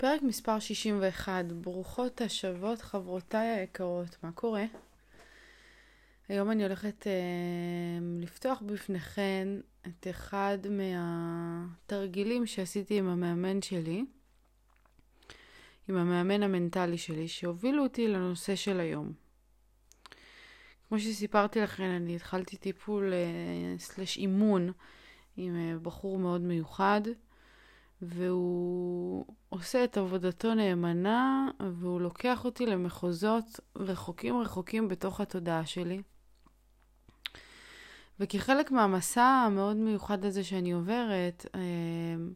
פרק 0.00 0.22
מספר 0.22 0.58
61, 0.58 1.44
ברוכות 1.44 2.20
השבות 2.20 2.80
חברותיי 2.80 3.48
היקרות, 3.48 4.16
מה 4.22 4.32
קורה? 4.32 4.64
היום 6.28 6.50
אני 6.50 6.62
הולכת 6.62 7.06
אה, 7.06 7.12
לפתוח 8.20 8.62
בפניכן 8.66 9.48
את 9.86 10.06
אחד 10.10 10.58
מהתרגילים 10.70 12.46
שעשיתי 12.46 12.98
עם 12.98 13.08
המאמן 13.08 13.62
שלי, 13.62 14.04
עם 15.88 15.96
המאמן 15.96 16.42
המנטלי 16.42 16.98
שלי, 16.98 17.28
שהובילו 17.28 17.82
אותי 17.82 18.08
לנושא 18.08 18.56
של 18.56 18.80
היום. 18.80 19.12
כמו 20.88 20.98
שסיפרתי 21.00 21.60
לכם, 21.60 21.84
אני 21.96 22.16
התחלתי 22.16 22.56
טיפול 22.56 23.12
אה, 23.12 23.78
סלש 23.78 24.16
אימון 24.16 24.72
עם 25.36 25.56
אה, 25.56 25.78
בחור 25.78 26.18
מאוד 26.18 26.40
מיוחד. 26.40 27.00
והוא 28.02 29.24
עושה 29.48 29.84
את 29.84 29.96
עבודתו 29.96 30.54
נאמנה, 30.54 31.48
והוא 31.80 32.00
לוקח 32.00 32.44
אותי 32.44 32.66
למחוזות 32.66 33.60
רחוקים 33.76 34.40
רחוקים 34.40 34.88
בתוך 34.88 35.20
התודעה 35.20 35.66
שלי. 35.66 36.02
וכחלק 38.20 38.70
מהמסע 38.70 39.22
המאוד 39.22 39.76
מיוחד 39.76 40.24
הזה 40.24 40.44
שאני 40.44 40.72
עוברת, 40.72 41.46
אמ, 41.54 42.32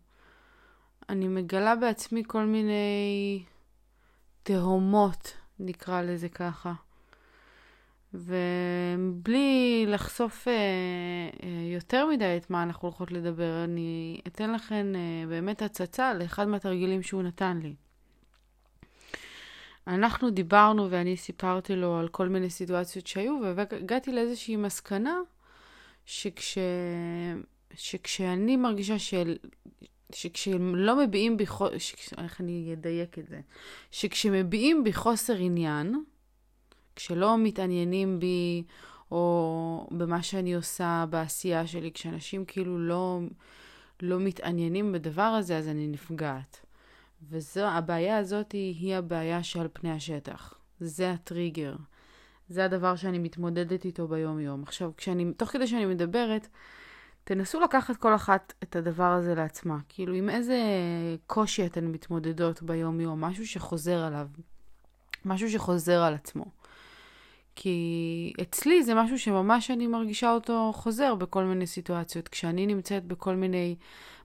אני 1.08 1.28
מגלה 1.28 1.76
בעצמי 1.76 2.22
כל 2.26 2.44
מיני 2.44 3.44
תהומות, 4.42 5.36
נקרא 5.58 6.02
לזה 6.02 6.28
ככה. 6.28 6.72
ובלי 8.14 9.84
לחשוף 9.88 10.48
אה, 10.48 10.52
אה, 10.52 11.72
יותר 11.74 12.06
מדי 12.06 12.36
את 12.36 12.50
מה 12.50 12.62
אנחנו 12.62 12.88
הולכות 12.88 13.12
לדבר, 13.12 13.64
אני 13.64 14.20
אתן 14.26 14.52
לכם 14.52 14.92
אה, 14.94 15.26
באמת 15.28 15.62
הצצה 15.62 16.14
לאחד 16.14 16.48
מהתרגילים 16.48 17.02
שהוא 17.02 17.22
נתן 17.22 17.58
לי. 17.62 17.74
אנחנו 19.86 20.30
דיברנו 20.30 20.90
ואני 20.90 21.16
סיפרתי 21.16 21.76
לו 21.76 21.98
על 21.98 22.08
כל 22.08 22.28
מיני 22.28 22.50
סיטואציות 22.50 23.06
שהיו, 23.06 23.40
והגעתי 23.56 24.12
לאיזושהי 24.12 24.56
מסקנה 24.56 25.18
שכש... 26.06 26.58
שכשאני 27.74 28.56
מרגישה 28.56 28.98
של... 28.98 29.36
שכשהם 30.12 30.76
לא 30.76 30.98
מביעים 30.98 31.36
בי, 31.36 31.46
ש... 31.78 31.94
איך 32.18 32.40
אני 32.40 32.70
אדייק 32.72 33.18
את 33.18 33.28
זה? 33.28 33.40
שכשמביעים 33.90 34.84
בי 34.84 34.92
חוסר 34.92 35.36
עניין, 35.36 36.04
כשלא 36.96 37.38
מתעניינים 37.38 38.20
בי 38.20 38.64
או 39.10 39.88
במה 39.90 40.22
שאני 40.22 40.54
עושה 40.54 41.04
בעשייה 41.10 41.66
שלי, 41.66 41.92
כשאנשים 41.92 42.44
כאילו 42.44 42.78
לא, 42.78 43.20
לא 44.02 44.20
מתעניינים 44.20 44.92
בדבר 44.92 45.22
הזה, 45.22 45.58
אז 45.58 45.68
אני 45.68 45.86
נפגעת. 45.86 46.66
והבעיה 47.30 48.18
הזאת 48.18 48.52
היא, 48.52 48.74
היא 48.80 48.94
הבעיה 48.94 49.42
שעל 49.42 49.68
פני 49.72 49.90
השטח. 49.90 50.54
זה 50.80 51.10
הטריגר. 51.10 51.76
זה 52.48 52.64
הדבר 52.64 52.96
שאני 52.96 53.18
מתמודדת 53.18 53.84
איתו 53.84 54.08
ביום-יום. 54.08 54.62
עכשיו, 54.62 54.90
כשאני, 54.96 55.32
תוך 55.36 55.48
כדי 55.48 55.66
שאני 55.66 55.86
מדברת, 55.86 56.48
תנסו 57.24 57.60
לקחת 57.60 57.96
כל 57.96 58.14
אחת 58.14 58.52
את 58.62 58.76
הדבר 58.76 59.12
הזה 59.12 59.34
לעצמה. 59.34 59.78
כאילו, 59.88 60.14
עם 60.14 60.30
איזה 60.30 60.58
קושי 61.26 61.66
אתן 61.66 61.84
מתמודדות 61.84 62.62
ביום-יום, 62.62 63.20
משהו 63.20 63.46
שחוזר 63.46 63.98
עליו. 63.98 64.28
משהו 65.24 65.50
שחוזר 65.50 66.02
על 66.02 66.14
עצמו. 66.14 66.44
כי 67.56 68.32
אצלי 68.42 68.82
זה 68.82 68.94
משהו 68.94 69.18
שממש 69.18 69.70
אני 69.70 69.86
מרגישה 69.86 70.32
אותו 70.32 70.72
חוזר 70.74 71.14
בכל 71.14 71.44
מיני 71.44 71.66
סיטואציות. 71.66 72.28
כשאני 72.28 72.66
נמצאת 72.66 73.04
בכל 73.04 73.34
מיני 73.34 73.76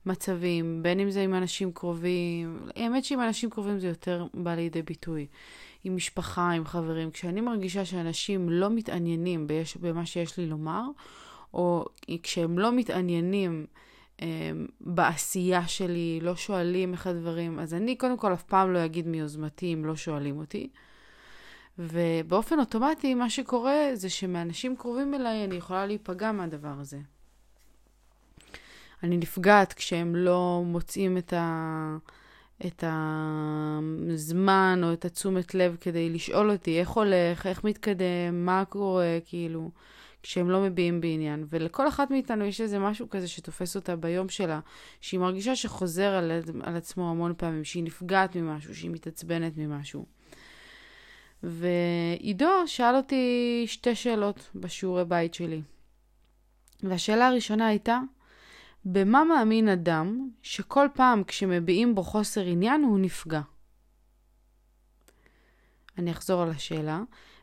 מצבים, 0.05 0.83
בין 0.83 0.99
אם 0.99 1.09
זה 1.09 1.22
עם 1.22 1.33
אנשים 1.33 1.72
קרובים, 1.72 2.67
האמת 2.75 3.03
שעם 3.03 3.22
אנשים 3.22 3.50
קרובים 3.50 3.80
זה 3.80 3.88
יותר 3.88 4.27
בא 4.33 4.55
לידי 4.55 4.81
ביטוי. 4.81 5.27
עם 5.83 5.95
משפחה, 5.95 6.52
עם 6.52 6.66
חברים. 6.66 7.11
כשאני 7.11 7.41
מרגישה 7.41 7.85
שאנשים 7.85 8.50
לא 8.50 8.69
מתעניינים 8.69 9.47
ביש, 9.47 9.77
במה 9.77 10.06
שיש 10.06 10.38
לי 10.38 10.46
לומר, 10.46 10.84
או 11.53 11.85
כשהם 12.23 12.59
לא 12.59 12.72
מתעניינים 12.72 13.66
um, 14.17 14.22
בעשייה 14.81 15.67
שלי, 15.67 16.19
לא 16.22 16.35
שואלים 16.35 16.94
איך 16.94 17.07
הדברים, 17.07 17.59
אז 17.59 17.73
אני 17.73 17.96
קודם 17.96 18.17
כל 18.17 18.34
אף 18.34 18.44
פעם 18.44 18.73
לא 18.73 18.85
אגיד 18.85 19.07
מיוזמתי 19.07 19.73
אם 19.73 19.85
לא 19.85 19.96
שואלים 19.96 20.38
אותי. 20.38 20.69
ובאופן 21.79 22.59
אוטומטי 22.59 23.13
מה 23.13 23.29
שקורה 23.29 23.90
זה 23.94 24.09
שמאנשים 24.09 24.75
קרובים 24.75 25.13
אליי 25.13 25.45
אני 25.45 25.56
יכולה 25.56 25.85
להיפגע 25.85 26.31
מהדבר 26.31 26.73
הזה. 26.79 26.97
אני 29.03 29.17
נפגעת 29.17 29.73
כשהם 29.73 30.16
לא 30.16 30.62
מוצאים 30.66 31.17
את, 31.17 31.34
ה... 31.34 31.97
את 32.66 32.84
הזמן 32.88 34.81
או 34.84 34.94
את 34.94 35.06
התשומת 35.06 35.56
לב 35.56 35.78
כדי 35.81 36.09
לשאול 36.09 36.51
אותי 36.51 36.79
איך 36.79 36.90
הולך, 36.90 37.45
איך 37.45 37.63
מתקדם, 37.63 38.46
מה 38.46 38.63
קורה, 38.69 39.17
כאילו, 39.25 39.72
כשהם 40.23 40.50
לא 40.50 40.61
מביעים 40.61 41.01
בעניין. 41.01 41.46
ולכל 41.50 41.88
אחת 41.88 42.11
מאיתנו 42.11 42.46
יש 42.46 42.61
איזה 42.61 42.79
משהו 42.79 43.09
כזה 43.09 43.28
שתופס 43.28 43.75
אותה 43.75 43.96
ביום 43.96 44.29
שלה, 44.29 44.59
שהיא 45.01 45.19
מרגישה 45.19 45.56
שחוזר 45.56 46.09
על, 46.09 46.31
על 46.63 46.75
עצמו 46.75 47.11
המון 47.11 47.34
פעמים, 47.38 47.63
שהיא 47.63 47.84
נפגעת 47.84 48.35
ממשהו, 48.35 48.75
שהיא 48.75 48.91
מתעצבנת 48.91 49.57
ממשהו. 49.57 50.19
ועידו 51.44 52.50
שאל 52.66 52.95
אותי 52.95 53.63
שתי 53.67 53.95
שאלות 53.95 54.50
בשיעורי 54.55 55.05
בית 55.05 55.33
שלי. 55.33 55.61
והשאלה 56.83 57.27
הראשונה 57.27 57.67
הייתה, 57.67 58.00
במה 58.85 59.23
מאמין 59.23 59.69
אדם 59.69 60.29
שכל 60.41 60.88
פעם 60.94 61.23
כשמביעים 61.23 61.95
בו 61.95 62.03
חוסר 62.03 62.41
עניין 62.41 62.83
הוא 62.83 62.99
נפגע? 62.99 63.41
אני 65.97 66.11
אחזור 66.11 66.41
על 66.41 66.49
השאלה. 66.49 67.01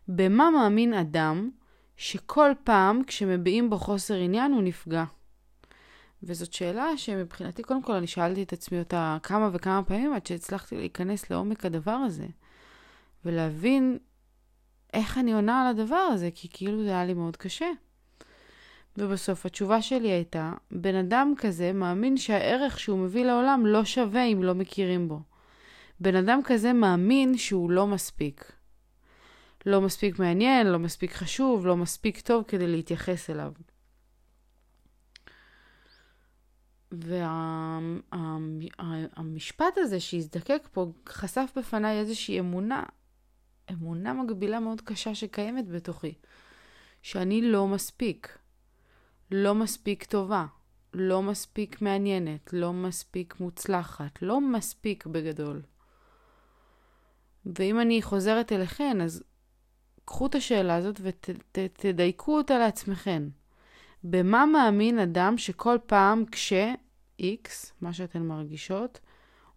במה 0.09 0.51
מאמין 0.51 0.95
אדם 0.95 1.51
שכל 1.97 2.51
פעם 2.65 3.03
כשמביעים 3.07 3.71
בו 3.71 3.79
חוסר 3.79 4.15
עניין 4.15 4.53
הוא 4.53 4.63
נפגע? 4.63 5.05
וזאת 6.23 6.53
שאלה 6.53 6.97
שמבחינתי, 6.97 7.63
קודם 7.63 7.83
כל, 7.83 7.93
אני 7.93 8.07
שאלתי 8.07 8.43
את 8.43 8.53
עצמי 8.53 8.79
אותה 8.79 9.19
כמה 9.23 9.51
וכמה 9.53 9.83
פעמים 9.83 10.13
עד 10.13 10.27
שהצלחתי 10.27 10.77
להיכנס 10.77 11.31
לעומק 11.31 11.65
הדבר 11.65 11.91
הזה. 11.91 12.27
ולהבין 13.25 13.99
איך 14.95 15.19
אני 15.19 15.33
עונה 15.33 15.63
על 15.63 15.67
הדבר 15.67 15.97
הזה, 15.97 16.31
כי 16.35 16.49
כאילו 16.53 16.83
זה 16.83 16.89
היה 16.89 17.05
לי 17.05 17.15
מאוד 17.15 17.37
קשה. 17.37 17.71
ובסוף 18.99 19.47
התשובה 19.47 19.83
שלי 19.83 20.09
הייתה, 20.09 20.53
בן 20.71 20.95
אדם 20.95 21.35
כזה 21.39 21.73
מאמין 21.73 22.17
שהערך 22.17 22.81
שהוא 22.81 22.99
מביא 22.99 23.25
לעולם 23.25 23.67
לא 23.67 23.85
שווה 23.85 24.25
אם 24.25 24.43
לא 24.43 24.55
מכירים 24.55 25.09
בו. 25.09 25.21
בן 26.01 26.17
אדם 26.17 26.41
כזה 26.45 26.73
מאמין 26.73 27.39
שהוא 27.39 27.71
לא 27.71 27.87
מספיק. 27.87 28.53
לא 29.67 29.81
מספיק 29.81 30.19
מעניין, 30.19 30.67
לא 30.67 30.79
מספיק 30.79 31.13
חשוב, 31.13 31.67
לא 31.67 31.77
מספיק 31.77 32.21
טוב 32.21 32.45
כדי 32.49 32.67
להתייחס 32.67 33.31
אליו. 33.31 33.53
והמשפט 38.13 38.13
וה, 39.77 39.83
הזה 39.85 40.01
שהזדקק 40.01 40.69
פה 40.73 40.93
חשף 41.09 41.53
בפניי 41.57 41.99
איזושהי 41.99 42.41
אמונה 42.41 42.83
אמונה 43.73 44.13
מגבילה 44.13 44.61
מאוד 44.61 44.81
קשה 44.81 45.15
שקיימת 45.15 45.69
בתוכי, 45.69 46.15
שאני 47.03 47.43
לא 47.43 47.69
מספיק, 47.69 48.39
לא 49.31 49.55
מספיק 49.55 50.05
טובה, 50.05 50.47
לא 50.95 51.23
מספיק 51.23 51.83
מעניינת, 51.83 52.53
לא 52.53 52.73
מספיק 52.73 53.41
מוצלחת, 53.41 54.23
לא 54.23 54.41
מספיק 54.41 55.07
בגדול. 55.07 55.63
ואם 57.59 57.81
אני 57.81 58.03
חוזרת 58.03 58.53
אליכן, 58.53 59.01
אז 59.01 59.23
קחו 60.05 60.27
את 60.27 60.35
השאלה 60.35 60.77
הזאת 60.77 61.01
ותדייקו 61.03 62.33
ות, 62.33 62.39
אותה 62.39 62.59
לעצמכן. 62.59 63.23
במה 64.05 64.47
מאמין 64.47 64.99
אדם 64.99 65.39
שכל 65.39 65.77
פעם 65.87 66.25
כש-X, 66.33 67.49
מה 67.81 67.93
שאתן 67.93 68.23
מרגישות, 68.23 69.01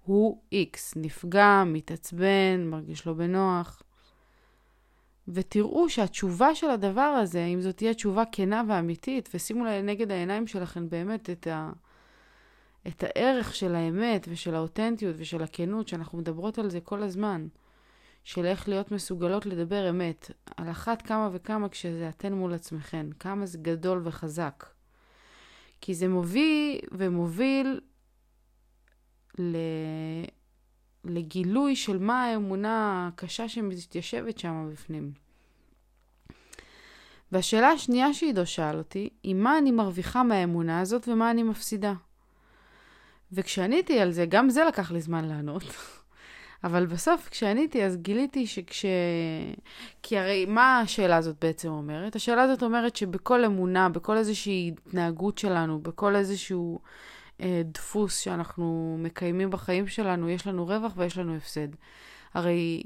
הוא 0.04 0.42
X, 0.54 0.78
נפגע, 0.96 1.64
מתעצבן, 1.66 2.64
מרגיש 2.66 3.08
לא 3.08 3.14
בנוח. 3.14 3.82
ותראו 5.30 5.90
שהתשובה 5.90 6.56
של 6.56 6.70
הדבר 6.70 7.02
הזה, 7.02 7.46
אם 7.46 7.62
זאת 7.62 7.78
תהיה 7.78 7.94
תשובה 7.94 8.24
כנה 8.32 8.64
ואמיתית, 8.68 9.30
ושימו 9.34 9.66
לנגד 9.66 10.12
העיניים 10.12 10.48
שלכם 10.48 10.90
באמת 10.90 11.30
את, 11.30 11.48
ה, 11.48 11.72
את 12.88 13.04
הערך 13.04 13.56
של 13.56 13.76
האמת 13.76 14.28
ושל 14.32 14.56
האותנטיות 14.56 15.16
ושל 15.20 15.44
הכנות, 15.44 15.88
שאנחנו 15.88 16.18
מדברות 16.18 16.60
על 16.60 16.70
זה 16.70 16.80
כל 16.80 17.04
הזמן, 17.04 17.48
של 18.24 18.46
איך 18.46 18.70
להיות 18.70 18.92
מסוגלות 18.92 19.46
לדבר 19.46 19.90
אמת, 19.90 20.32
על 20.58 20.72
אחת 20.72 21.02
כמה 21.02 21.30
וכמה 21.32 21.70
כשזה 21.70 22.10
אתן 22.10 22.34
מול 22.34 22.54
עצמכן, 22.54 23.08
כמה 23.20 23.46
זה 23.46 23.58
גדול 23.58 24.02
וחזק. 24.04 24.66
כי 25.82 25.94
זה 25.94 26.08
מוביל 26.08 26.80
ומוביל 26.92 27.80
ל... 29.40 29.56
לגילוי 31.06 31.76
של 31.76 31.98
מה 31.98 32.24
האמונה 32.24 33.08
הקשה 33.14 33.50
שמתיישבת 33.50 34.38
שם 34.38 34.70
בפנים. 34.72 35.12
והשאלה 37.32 37.68
השנייה 37.68 38.14
שעידו 38.14 38.46
שאל 38.46 38.78
אותי, 38.78 39.10
היא 39.24 39.36
מה 39.36 39.58
אני 39.58 39.72
מרוויחה 39.72 40.24
מהאמונה 40.24 40.80
הזאת 40.80 41.08
ומה 41.08 41.32
אני 41.32 41.44
מפסידה. 41.44 41.94
וכשעניתי 43.32 44.00
על 44.00 44.12
זה, 44.12 44.26
גם 44.26 44.50
זה 44.50 44.64
לקח 44.66 44.92
לי 44.92 45.02
זמן 45.02 45.26
לענות. 45.26 45.64
אבל 46.64 46.86
בסוף, 46.86 47.30
כשעניתי, 47.30 47.86
אז 47.86 47.98
גיליתי 47.98 48.48
שכש... 48.48 48.86
כי 50.04 50.18
הרי 50.18 50.46
מה 50.46 50.80
השאלה 50.80 51.18
הזאת 51.18 51.36
בעצם 51.42 51.70
אומרת? 51.70 52.16
השאלה 52.16 52.42
הזאת 52.42 52.64
אומרת 52.64 52.96
שבכל 52.96 53.46
אמונה, 53.46 53.90
בכל 53.90 54.18
איזושהי 54.18 54.74
התנהגות 54.88 55.38
שלנו, 55.38 55.80
בכל 55.80 56.16
איזשהו 56.16 56.80
דפוס 57.64 58.20
שאנחנו 58.20 58.98
מקיימים 59.00 59.50
בחיים 59.50 59.88
שלנו, 59.88 60.30
יש 60.30 60.48
לנו 60.48 60.66
רווח 60.66 60.94
ויש 60.96 61.18
לנו 61.18 61.36
הפסד. 61.36 61.68
הרי 62.34 62.84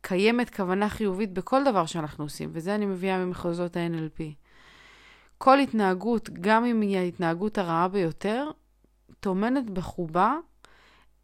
קיימת 0.00 0.56
כוונה 0.56 0.88
חיובית 0.88 1.32
בכל 1.32 1.64
דבר 1.64 1.86
שאנחנו 1.86 2.24
עושים, 2.24 2.50
וזה 2.52 2.74
אני 2.74 2.86
מביאה 2.86 3.24
ממחוזות 3.24 3.76
ה-NLP. 3.76 4.22
כל 5.38 5.58
התנהגות, 5.58 6.30
גם 6.30 6.64
אם 6.64 6.80
היא 6.80 6.98
ההתנהגות 6.98 7.58
הרעה 7.58 7.88
ביותר, 7.88 8.50
טומנת 9.20 9.70
בחובה 9.70 10.36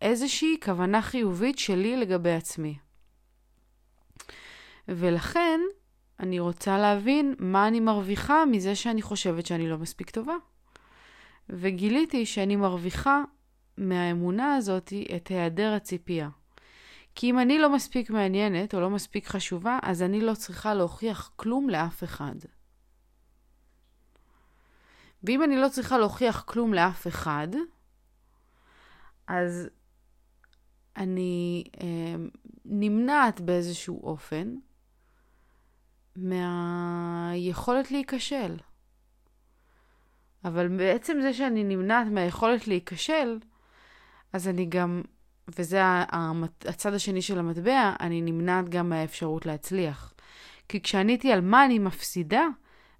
איזושהי 0.00 0.56
כוונה 0.64 1.02
חיובית 1.02 1.58
שלי 1.58 1.96
לגבי 1.96 2.32
עצמי. 2.32 2.78
ולכן, 4.88 5.60
אני 6.20 6.40
רוצה 6.40 6.78
להבין 6.78 7.34
מה 7.38 7.68
אני 7.68 7.80
מרוויחה 7.80 8.44
מזה 8.44 8.74
שאני 8.74 9.02
חושבת 9.02 9.46
שאני 9.46 9.68
לא 9.68 9.78
מספיק 9.78 10.10
טובה. 10.10 10.34
וגיליתי 11.52 12.26
שאני 12.26 12.56
מרוויחה 12.56 13.22
מהאמונה 13.76 14.54
הזאת 14.54 14.92
את 15.16 15.28
היעדר 15.28 15.72
הציפייה. 15.72 16.28
כי 17.14 17.30
אם 17.30 17.38
אני 17.38 17.58
לא 17.58 17.74
מספיק 17.74 18.10
מעניינת 18.10 18.74
או 18.74 18.80
לא 18.80 18.90
מספיק 18.90 19.26
חשובה, 19.26 19.78
אז 19.82 20.02
אני 20.02 20.20
לא 20.20 20.34
צריכה 20.34 20.74
להוכיח 20.74 21.32
כלום 21.36 21.68
לאף 21.68 22.04
אחד. 22.04 22.34
ואם 25.24 25.42
אני 25.42 25.56
לא 25.56 25.68
צריכה 25.68 25.98
להוכיח 25.98 26.42
כלום 26.42 26.74
לאף 26.74 27.06
אחד, 27.06 27.48
אז 29.26 29.68
אני 30.96 31.64
אה, 31.80 32.14
נמנעת 32.64 33.40
באיזשהו 33.40 34.02
אופן 34.02 34.54
מהיכולת 36.16 37.90
להיכשל. 37.90 38.56
אבל 40.44 40.68
בעצם 40.68 41.18
זה 41.22 41.32
שאני 41.32 41.64
נמנעת 41.64 42.06
מהיכולת 42.06 42.68
להיכשל, 42.68 43.38
אז 44.32 44.48
אני 44.48 44.66
גם, 44.66 45.02
וזה 45.58 45.80
הצד 46.64 46.94
השני 46.94 47.22
של 47.22 47.38
המטבע, 47.38 47.92
אני 48.00 48.20
נמנעת 48.22 48.68
גם 48.68 48.88
מהאפשרות 48.88 49.46
להצליח. 49.46 50.14
כי 50.68 50.80
כשעניתי 50.80 51.32
על 51.32 51.40
מה 51.40 51.64
אני 51.64 51.78
מפסידה 51.78 52.46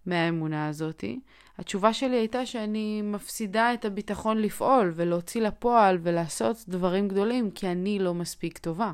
מהאמונה 0.07 0.69
הזאתי, 0.69 1.21
התשובה 1.59 1.93
שלי 1.93 2.17
הייתה 2.17 2.47
שאני 2.47 3.03
מפסידה 3.03 3.75
את 3.75 3.85
הביטחון 3.85 4.39
לפעול 4.39 4.93
ולהוציא 4.97 5.41
לפועל 5.41 5.99
ולעשות 6.03 6.57
דברים 6.69 7.09
גדולים 7.09 7.51
כי 7.51 7.69
אני 7.69 7.99
לא 7.99 8.15
מספיק 8.15 8.59
טובה. 8.59 8.93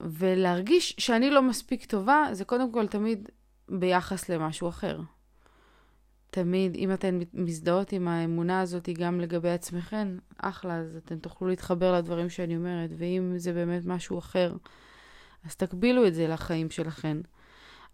ולהרגיש 0.00 0.94
שאני 0.98 1.30
לא 1.30 1.42
מספיק 1.42 1.84
טובה 1.84 2.24
זה 2.32 2.44
קודם 2.44 2.72
כל 2.72 2.86
תמיד 2.86 3.28
ביחס 3.68 4.28
למשהו 4.28 4.68
אחר. 4.68 5.00
תמיד, 6.30 6.74
אם 6.74 6.92
אתן 6.92 7.18
מזדהות 7.34 7.92
עם 7.92 8.08
האמונה 8.08 8.60
הזאת 8.60 8.88
גם 8.88 9.20
לגבי 9.20 9.50
עצמכן, 9.50 10.08
אחלה, 10.38 10.76
אז 10.76 10.96
אתן 10.96 11.18
תוכלו 11.18 11.48
להתחבר 11.48 11.98
לדברים 11.98 12.30
שאני 12.30 12.56
אומרת, 12.56 12.90
ואם 12.96 13.32
זה 13.36 13.52
באמת 13.52 13.82
משהו 13.86 14.18
אחר, 14.18 14.54
אז 15.44 15.56
תקבילו 15.56 16.06
את 16.06 16.14
זה 16.14 16.28
לחיים 16.28 16.70
שלכן. 16.70 17.16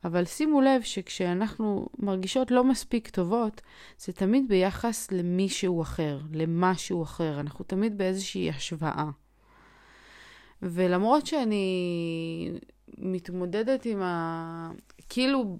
אבל 0.05 0.25
שימו 0.25 0.61
לב 0.61 0.83
שכשאנחנו 0.83 1.89
מרגישות 1.99 2.51
לא 2.51 2.65
מספיק 2.65 3.09
טובות, 3.09 3.61
זה 3.99 4.13
תמיד 4.13 4.49
ביחס 4.49 5.13
למישהו 5.13 5.83
אחר, 5.83 6.21
למשהו 6.33 7.03
אחר. 7.03 7.41
אנחנו 7.41 7.65
תמיד 7.65 7.99
באיזושהי 7.99 8.51
השוואה. 8.51 9.11
ולמרות 10.63 11.27
שאני 11.27 12.53
מתמודדת 12.99 13.85
עם 13.87 14.03
ה... 14.03 14.71
כאילו 15.09 15.59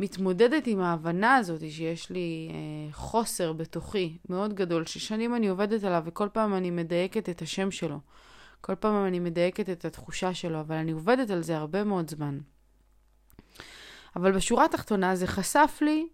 מתמודדת 0.00 0.66
עם 0.66 0.80
ההבנה 0.80 1.36
הזאת 1.36 1.60
שיש 1.60 2.10
לי 2.10 2.48
אה, 2.50 2.92
חוסר 2.92 3.52
בתוכי 3.52 4.18
מאוד 4.28 4.54
גדול, 4.54 4.86
ששנים 4.86 5.34
אני 5.34 5.48
עובדת 5.48 5.84
עליו 5.84 6.02
וכל 6.06 6.28
פעם 6.32 6.54
אני 6.54 6.70
מדייקת 6.70 7.28
את 7.28 7.42
השם 7.42 7.70
שלו. 7.70 8.00
כל 8.60 8.74
פעם 8.74 9.06
אני 9.06 9.18
מדייקת 9.18 9.70
את 9.70 9.84
התחושה 9.84 10.34
שלו, 10.34 10.60
אבל 10.60 10.76
אני 10.76 10.92
עובדת 10.92 11.30
על 11.30 11.42
זה 11.42 11.56
הרבה 11.56 11.84
מאוד 11.84 12.10
זמן. 12.10 12.38
אבל 14.16 14.32
בשורה 14.32 14.64
התחתונה 14.64 15.16
זה 15.16 15.26
חשף 15.26 15.78
לי 15.80 16.08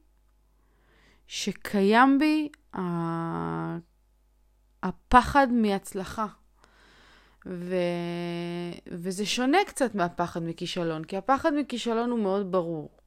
שקיים 1.26 2.18
בי 2.18 2.48
הפחד 4.82 5.48
מהצלחה. 5.52 6.26
ו... 7.46 7.74
וזה 8.86 9.26
שונה 9.26 9.58
קצת 9.66 9.94
מהפחד 9.94 10.42
מכישלון, 10.42 11.04
כי 11.04 11.16
הפחד 11.16 11.52
מכישלון 11.54 12.10
הוא 12.10 12.18
מאוד 12.18 12.52
ברור. 12.52 12.99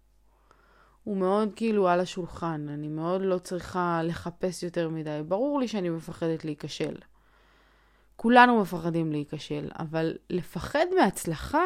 הוא 1.03 1.17
מאוד 1.17 1.49
כאילו 1.55 1.87
על 1.87 1.99
השולחן, 1.99 2.69
אני 2.69 2.87
מאוד 2.87 3.21
לא 3.21 3.37
צריכה 3.37 4.01
לחפש 4.03 4.63
יותר 4.63 4.89
מדי. 4.89 5.19
ברור 5.27 5.59
לי 5.59 5.67
שאני 5.67 5.89
מפחדת 5.89 6.45
להיכשל. 6.45 6.95
כולנו 8.15 8.61
מפחדים 8.61 9.11
להיכשל, 9.11 9.69
אבל 9.79 10.17
לפחד 10.29 10.85
מהצלחה 10.99 11.63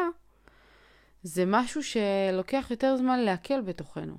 זה 1.22 1.44
משהו 1.46 1.80
שלוקח 1.82 2.66
יותר 2.70 2.96
זמן 2.96 3.18
לעכל 3.18 3.60
בתוכנו. 3.60 4.18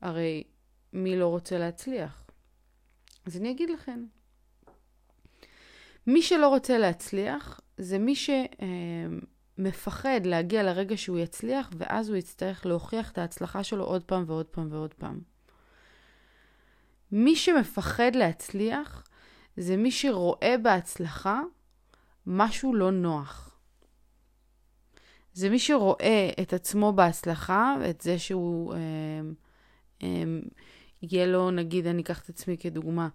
הרי 0.00 0.44
מי 0.92 1.16
לא 1.16 1.26
רוצה 1.28 1.58
להצליח? 1.58 2.26
אז 3.26 3.36
אני 3.36 3.50
אגיד 3.50 3.70
לכם. 3.70 4.04
מי 6.06 6.22
שלא 6.22 6.48
רוצה 6.48 6.78
להצליח 6.78 7.60
זה 7.76 7.98
מי 7.98 8.14
שמפחד 9.56 10.20
להגיע 10.24 10.62
לרגע 10.62 10.96
שהוא 10.96 11.18
יצליח 11.18 11.70
ואז 11.76 12.08
הוא 12.08 12.16
יצטרך 12.16 12.66
להוכיח 12.66 13.10
את 13.10 13.18
ההצלחה 13.18 13.64
שלו 13.64 13.84
עוד 13.84 14.02
פעם 14.02 14.24
ועוד 14.26 14.46
פעם 14.46 14.68
ועוד 14.70 14.94
פעם. 14.94 15.20
מי 17.12 17.36
שמפחד 17.36 18.10
להצליח 18.14 19.04
זה 19.56 19.76
מי 19.76 19.90
שרואה 19.90 20.54
בהצלחה 20.62 21.42
משהו 22.26 22.74
לא 22.74 22.90
נוח. 22.90 23.58
זה 25.32 25.50
מי 25.50 25.58
שרואה 25.58 26.30
את 26.42 26.52
עצמו 26.52 26.92
בהצלחה, 26.92 27.76
את 27.90 28.00
זה 28.00 28.18
שהוא, 28.18 28.74
אה, 28.74 28.78
אה, 30.02 30.24
יהיה 31.02 31.26
לו, 31.26 31.50
נגיד, 31.50 31.86
אני 31.86 32.02
אקח 32.02 32.20
את 32.20 32.28
עצמי 32.28 32.56
כדוגמה, 32.56 33.08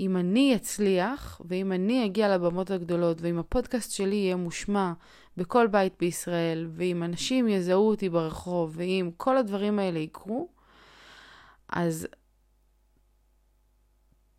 אם 0.00 0.16
אני 0.16 0.56
אצליח, 0.56 1.40
ואם 1.44 1.72
אני 1.72 2.04
אגיע 2.06 2.34
לבמות 2.34 2.70
הגדולות, 2.70 3.20
ואם 3.20 3.38
הפודקאסט 3.38 3.92
שלי 3.92 4.16
יהיה 4.16 4.36
מושמע 4.36 4.92
בכל 5.36 5.66
בית 5.66 5.92
בישראל, 6.00 6.68
ואם 6.72 7.02
אנשים 7.02 7.48
יזהו 7.48 7.88
אותי 7.88 8.08
ברחוב, 8.08 8.72
ואם 8.76 9.10
כל 9.16 9.36
הדברים 9.36 9.78
האלה 9.78 9.98
יקרו, 9.98 10.48
אז 11.68 12.06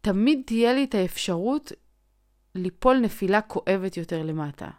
תמיד 0.01 0.41
תהיה 0.45 0.73
לי 0.73 0.83
את 0.83 0.95
האפשרות 0.95 1.71
ליפול 2.55 2.99
נפילה 2.99 3.41
כואבת 3.41 3.97
יותר 3.97 4.23
למטה. 4.23 4.69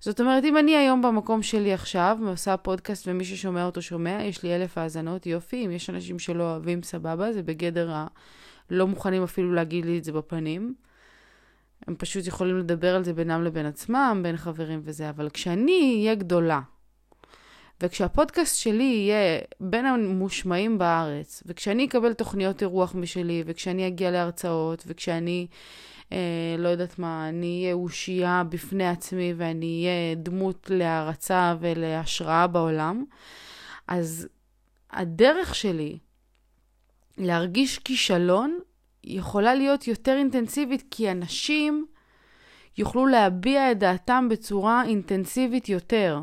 זאת 0.00 0.20
אומרת, 0.20 0.44
אם 0.44 0.56
אני 0.56 0.76
היום 0.76 1.02
במקום 1.02 1.42
שלי 1.42 1.72
עכשיו, 1.72 2.18
עושה 2.26 2.56
פודקאסט 2.56 3.08
ומי 3.08 3.24
ששומע 3.24 3.66
אותו 3.66 3.82
שומע, 3.82 4.22
יש 4.22 4.42
לי 4.42 4.56
אלף 4.56 4.78
האזנות, 4.78 5.26
יופי. 5.26 5.66
אם 5.66 5.70
יש 5.70 5.90
אנשים 5.90 6.18
שלא 6.18 6.42
אוהבים, 6.42 6.82
סבבה, 6.82 7.32
זה 7.32 7.42
בגדר 7.42 7.92
ה... 7.92 8.06
לא 8.70 8.86
מוכנים 8.86 9.22
אפילו 9.22 9.52
להגיד 9.52 9.84
לי 9.84 9.98
את 9.98 10.04
זה 10.04 10.12
בפנים. 10.12 10.74
הם 11.86 11.94
פשוט 11.98 12.26
יכולים 12.26 12.58
לדבר 12.58 12.94
על 12.94 13.04
זה 13.04 13.12
בינם 13.12 13.44
לבין 13.44 13.66
עצמם, 13.66 14.20
בין 14.22 14.36
חברים 14.36 14.80
וזה, 14.84 15.10
אבל 15.10 15.28
כשאני 15.30 15.96
אהיה 16.00 16.14
גדולה, 16.14 16.60
וכשהפודקאסט 17.82 18.56
שלי 18.56 18.82
יהיה 18.82 19.40
בין 19.60 19.86
המושמעים 19.86 20.78
בארץ, 20.78 21.42
וכשאני 21.46 21.84
אקבל 21.84 22.12
תוכניות 22.12 22.62
אירוח 22.62 22.94
משלי, 22.94 23.42
וכשאני 23.46 23.86
אגיע 23.86 24.10
להרצאות, 24.10 24.84
וכשאני 24.86 25.46
אה, 26.12 26.56
לא 26.58 26.68
יודעת 26.68 26.98
מה, 26.98 27.28
אני 27.28 27.62
אהיה 27.62 27.74
אושייה 27.74 28.42
בפני 28.48 28.88
עצמי 28.88 29.34
ואני 29.36 29.84
אהיה 29.86 30.14
דמות 30.14 30.70
להערצה 30.70 31.54
ולהשראה 31.60 32.46
בעולם, 32.46 33.04
אז 33.88 34.28
הדרך 34.90 35.54
שלי 35.54 35.98
להרגיש 37.18 37.78
כישלון 37.78 38.58
יכולה 39.06 39.54
להיות 39.54 39.88
יותר 39.88 40.16
אינטנסיבית, 40.16 40.84
כי 40.90 41.10
אנשים 41.10 41.86
יוכלו 42.78 43.06
להביע 43.06 43.72
את 43.72 43.78
דעתם 43.78 44.28
בצורה 44.30 44.84
אינטנסיבית 44.84 45.68
יותר. 45.68 46.20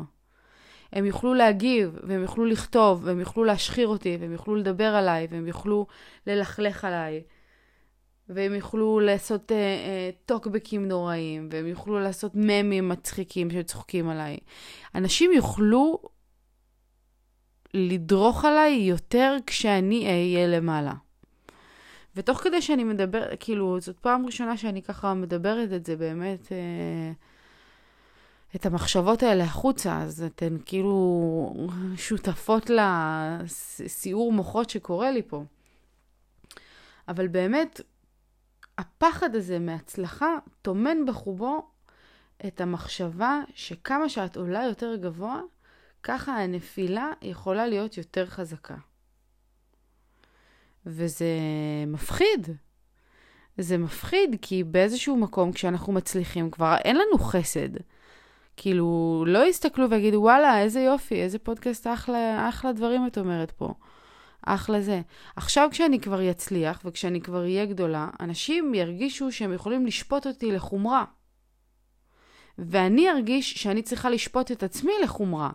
הם 0.92 1.04
יוכלו 1.04 1.34
להגיב, 1.34 1.98
והם 2.02 2.22
יוכלו 2.22 2.44
לכתוב, 2.44 3.00
והם 3.04 3.20
יוכלו 3.20 3.44
להשחיר 3.44 3.88
אותי, 3.88 4.16
והם 4.20 4.32
יוכלו 4.32 4.56
לדבר 4.56 4.94
עליי, 4.94 5.26
והם 5.30 5.46
יוכלו 5.46 5.86
ללכלך 6.26 6.84
עליי. 6.84 7.22
והם 8.28 8.54
יוכלו 8.54 9.00
לעשות 9.00 9.52
אה, 9.52 9.56
אה, 9.56 10.10
טוקבקים 10.26 10.88
נוראים, 10.88 11.48
והם 11.52 11.66
יוכלו 11.66 12.00
לעשות 12.00 12.32
ממים 12.34 12.88
מצחיקים 12.88 13.50
שצוחקים 13.50 14.08
עליי. 14.08 14.38
אנשים 14.94 15.32
יוכלו 15.32 15.98
לדרוך 17.74 18.44
עליי 18.44 18.72
יותר 18.72 19.36
כשאני 19.46 20.06
אהיה 20.06 20.46
למעלה. 20.46 20.92
ותוך 22.16 22.38
כדי 22.38 22.62
שאני 22.62 22.84
מדבר, 22.84 23.24
כאילו, 23.40 23.80
זאת 23.80 23.98
פעם 23.98 24.26
ראשונה 24.26 24.56
שאני 24.56 24.82
ככה 24.82 25.14
מדברת 25.14 25.72
את 25.72 25.86
זה 25.86 25.96
באמת, 25.96 26.52
אה, 26.52 27.12
את 28.56 28.66
המחשבות 28.66 29.22
האלה 29.22 29.44
החוצה, 29.44 30.02
אז 30.02 30.22
אתן 30.22 30.56
כאילו 30.64 31.68
שותפות 31.96 32.70
לסיעור 32.70 34.32
מוחות 34.32 34.70
שקורה 34.70 35.10
לי 35.10 35.22
פה. 35.22 35.44
אבל 37.08 37.28
באמת, 37.28 37.80
הפחד 38.78 39.34
הזה 39.34 39.58
מהצלחה 39.58 40.36
טומן 40.62 41.06
בחובו 41.06 41.70
את 42.46 42.60
המחשבה 42.60 43.40
שכמה 43.54 44.08
שאת 44.08 44.36
עולה 44.36 44.64
יותר 44.64 44.96
גבוה, 44.96 45.40
ככה 46.02 46.42
הנפילה 46.42 47.10
יכולה 47.22 47.66
להיות 47.66 47.98
יותר 47.98 48.26
חזקה. 48.26 48.76
וזה 50.86 51.26
מפחיד. 51.86 52.48
זה 53.58 53.78
מפחיד, 53.78 54.36
כי 54.42 54.64
באיזשהו 54.64 55.16
מקום, 55.16 55.52
כשאנחנו 55.52 55.92
מצליחים, 55.92 56.50
כבר 56.50 56.76
אין 56.84 56.96
לנו 56.96 57.18
חסד. 57.18 57.68
כאילו, 58.56 59.24
לא 59.26 59.48
יסתכלו 59.48 59.90
ויגידו, 59.90 60.16
וואלה, 60.16 60.60
איזה 60.60 60.80
יופי, 60.80 61.22
איזה 61.22 61.38
פודקאסט 61.38 61.86
אחלה, 61.86 62.48
אחלה 62.48 62.72
דברים 62.72 63.06
את 63.06 63.18
אומרת 63.18 63.50
פה. 63.50 63.74
אחלה 64.46 64.80
זה. 64.80 65.00
עכשיו 65.36 65.68
כשאני 65.72 66.00
כבר 66.00 66.30
אצליח, 66.30 66.80
וכשאני 66.84 67.20
כבר 67.20 67.42
אהיה 67.42 67.66
גדולה, 67.66 68.08
אנשים 68.20 68.74
ירגישו 68.74 69.32
שהם 69.32 69.52
יכולים 69.52 69.86
לשפוט 69.86 70.26
אותי 70.26 70.52
לחומרה. 70.52 71.04
ואני 72.58 73.10
ארגיש 73.10 73.54
שאני 73.54 73.82
צריכה 73.82 74.10
לשפוט 74.10 74.52
את 74.52 74.62
עצמי 74.62 74.92
לחומרה. 75.02 75.50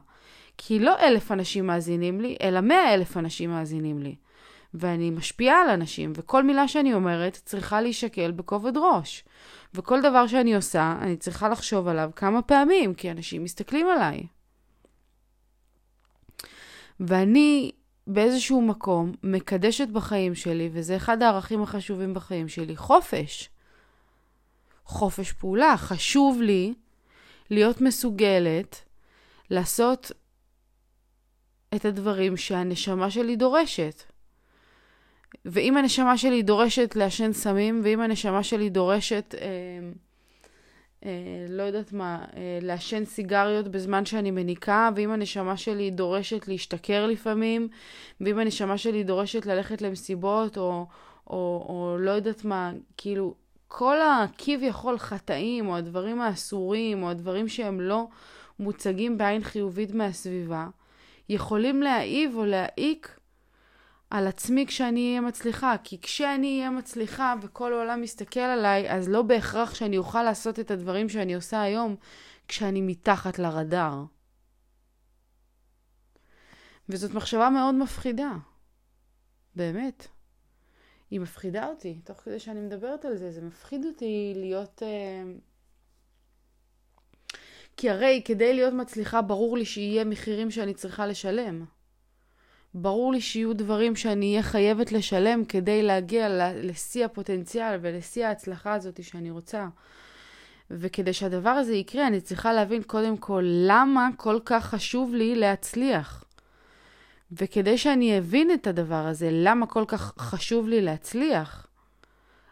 כי 0.58 0.80
לא 0.80 1.00
אלף 1.00 1.32
אנשים 1.32 1.68
מאזינים 1.68 2.22
לי, 2.22 2.38
אלא 2.42 2.62
מאה 2.62 2.94
אלף 2.94 3.18
אנשים 3.18 3.50
מאזינים 3.50 4.00
לי. 4.00 4.16
ואני 4.74 5.10
משפיעה 5.10 5.62
על 5.62 5.70
אנשים, 5.70 6.14
וכל 6.16 6.44
מילה 6.44 6.68
שאני 6.68 6.94
אומרת 6.94 7.42
צריכה 7.46 7.82
להישקל 7.82 8.32
בכובד 8.32 8.78
ראש. 8.78 9.24
וכל 9.74 10.02
דבר 10.02 10.28
שאני 10.28 10.56
עושה, 10.56 10.98
אני 11.02 11.18
צריכה 11.18 11.50
לחשוב 11.50 11.88
עליו 11.88 12.12
כמה 12.16 12.42
פעמים, 12.42 12.94
כי 12.94 13.12
אנשים 13.12 13.44
מסתכלים 13.44 13.88
עליי. 13.88 14.24
ואני 17.00 17.72
באיזשהו 18.08 18.62
מקום 18.62 19.12
מקדשת 19.24 19.88
בחיים 19.88 20.36
שלי, 20.36 20.70
וזה 20.74 20.96
אחד 20.96 21.22
הערכים 21.24 21.64
החשובים 21.64 22.14
בחיים 22.14 22.48
שלי, 22.48 22.78
חופש. 22.78 23.50
חופש 24.86 25.32
פעולה. 25.32 25.78
חשוב 25.78 26.42
לי 26.42 26.74
להיות 27.50 27.82
מסוגלת 27.82 28.84
לעשות 29.50 30.12
את 31.76 31.86
הדברים 31.86 32.38
שהנשמה 32.38 33.12
שלי 33.12 33.36
דורשת. 33.36 34.04
ואם 35.46 35.78
הנשמה 35.78 36.18
שלי 36.18 36.42
דורשת 36.42 36.96
לעשן 36.96 37.34
סמים, 37.34 37.82
ואם 37.84 38.02
הנשמה 38.02 38.44
שלי 38.44 38.70
דורשת, 38.70 39.36
אה, 39.42 39.48
אה, 41.06 41.46
לא 41.50 41.64
יודעת 41.64 41.94
מה, 41.94 42.26
אה, 42.36 42.60
לעשן 42.62 43.06
סיגריות 43.06 43.68
בזמן 43.68 44.06
שאני 44.06 44.32
מניקה, 44.32 44.90
ואם 44.96 45.12
הנשמה 45.12 45.58
שלי 45.58 45.92
דורשת 45.92 46.48
להשתכר 46.48 47.08
לפעמים, 47.08 47.68
ואם 48.22 48.40
הנשמה 48.40 48.78
שלי 48.78 49.04
דורשת 49.04 49.46
ללכת 49.46 49.82
למסיבות, 49.82 50.58
או, 50.58 50.86
או, 51.30 51.66
או 51.70 51.98
לא 52.00 52.12
יודעת 52.12 52.46
מה, 52.46 52.72
כאילו, 52.98 53.34
כל 53.68 53.98
הכביכול 54.02 54.98
חטאים, 54.98 55.68
או 55.68 55.76
הדברים 55.76 56.22
האסורים, 56.22 57.04
או 57.04 57.10
הדברים 57.10 57.48
שהם 57.48 57.82
לא 57.82 58.08
מוצגים 58.60 59.18
בעין 59.18 59.44
חיובית 59.44 59.94
מהסביבה, 59.94 60.68
יכולים 61.30 61.82
להעיב 61.82 62.36
או 62.36 62.46
להעיק 62.46 63.17
על 64.10 64.28
עצמי 64.28 64.66
כשאני 64.66 65.10
אהיה 65.10 65.22
מצליחה. 65.22 65.76
כי 65.84 66.02
כשאני 66.02 66.58
אהיה 66.58 66.70
מצליחה 66.70 67.36
וכל 67.42 67.74
העולם 67.74 68.02
מסתכל 68.02 68.40
עליי, 68.40 68.92
אז 68.92 69.10
לא 69.10 69.22
בהכרח 69.22 69.76
שאני 69.76 69.98
אוכל 69.98 70.24
לעשות 70.24 70.60
את 70.60 70.72
הדברים 70.72 71.10
שאני 71.10 71.36
עושה 71.36 71.62
היום 71.62 71.96
כשאני 72.48 72.82
מתחת 72.82 73.40
לרדאר. 73.40 74.04
וזאת 76.90 77.14
מחשבה 77.14 77.50
מאוד 77.50 77.76
מפחידה. 77.76 78.32
באמת. 79.56 80.08
היא 81.12 81.20
מפחידה 81.20 81.68
אותי, 81.68 82.00
תוך 82.04 82.18
כדי 82.18 82.40
שאני 82.40 82.60
מדברת 82.60 83.06
על 83.06 83.18
זה, 83.18 83.32
זה 83.32 83.42
מפחיד 83.42 83.86
אותי 83.86 84.34
להיות... 84.36 84.82
Uh... 84.82 85.42
כי 87.78 87.90
הרי 87.90 88.22
כדי 88.26 88.54
להיות 88.54 88.74
מצליחה 88.74 89.22
ברור 89.22 89.58
לי 89.58 89.66
שיהיה 89.66 90.04
מחירים 90.04 90.52
שאני 90.52 90.74
צריכה 90.74 91.08
לשלם. 91.08 91.66
ברור 92.74 93.12
לי 93.12 93.22
שיהיו 93.22 93.54
דברים 93.54 93.96
שאני 93.96 94.32
אהיה 94.32 94.44
חייבת 94.44 94.92
לשלם 94.92 95.46
כדי 95.46 95.84
להגיע 95.84 96.28
לשיא 96.54 97.06
הפוטנציאל 97.06 97.80
ולשיא 97.82 98.26
ההצלחה 98.26 98.74
הזאת 98.74 99.04
שאני 99.04 99.32
רוצה. 99.32 99.68
וכדי 100.72 101.14
שהדבר 101.14 101.50
הזה 101.50 101.74
יקרה, 101.74 102.08
אני 102.08 102.22
צריכה 102.22 102.54
להבין 102.54 102.84
קודם 102.84 103.18
כל 103.18 103.44
למה 103.46 104.10
כל 104.18 104.40
כך 104.46 104.66
חשוב 104.66 105.14
לי 105.14 105.36
להצליח. 105.36 106.24
וכדי 107.32 107.78
שאני 107.78 108.18
אבין 108.18 108.52
את 108.52 108.68
הדבר 108.68 109.06
הזה, 109.06 109.30
למה 109.32 109.66
כל 109.66 109.86
כך 109.88 110.14
חשוב 110.18 110.68
לי 110.68 110.82
להצליח, 110.82 111.68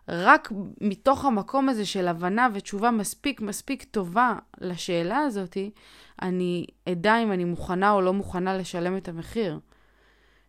רק 0.07 0.51
מתוך 0.81 1.25
המקום 1.25 1.69
הזה 1.69 1.85
של 1.85 2.07
הבנה 2.07 2.47
ותשובה 2.53 2.91
מספיק 2.91 3.41
מספיק 3.41 3.83
טובה 3.83 4.35
לשאלה 4.61 5.17
הזאתי, 5.17 5.71
אני 6.21 6.65
אדע 6.89 7.17
אם 7.23 7.31
אני 7.31 7.43
מוכנה 7.43 7.91
או 7.91 8.01
לא 8.01 8.13
מוכנה 8.13 8.57
לשלם 8.57 8.97
את 8.97 9.07
המחיר. 9.07 9.59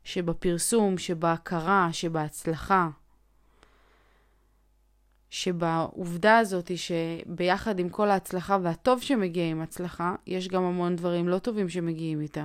שבפרסום, 0.06 0.98
שבהכרה, 0.98 1.88
שבהצלחה, 1.92 2.88
שבעובדה 5.30 6.38
הזאת 6.38 6.70
שביחד 6.76 7.78
עם 7.78 7.88
כל 7.88 8.10
ההצלחה 8.10 8.58
והטוב 8.62 9.02
שמגיע 9.02 9.44
עם 9.44 9.60
הצלחה, 9.60 10.14
יש 10.26 10.48
גם 10.48 10.62
המון 10.62 10.96
דברים 10.96 11.28
לא 11.28 11.38
טובים 11.38 11.68
שמגיעים 11.68 12.20
איתה. 12.20 12.44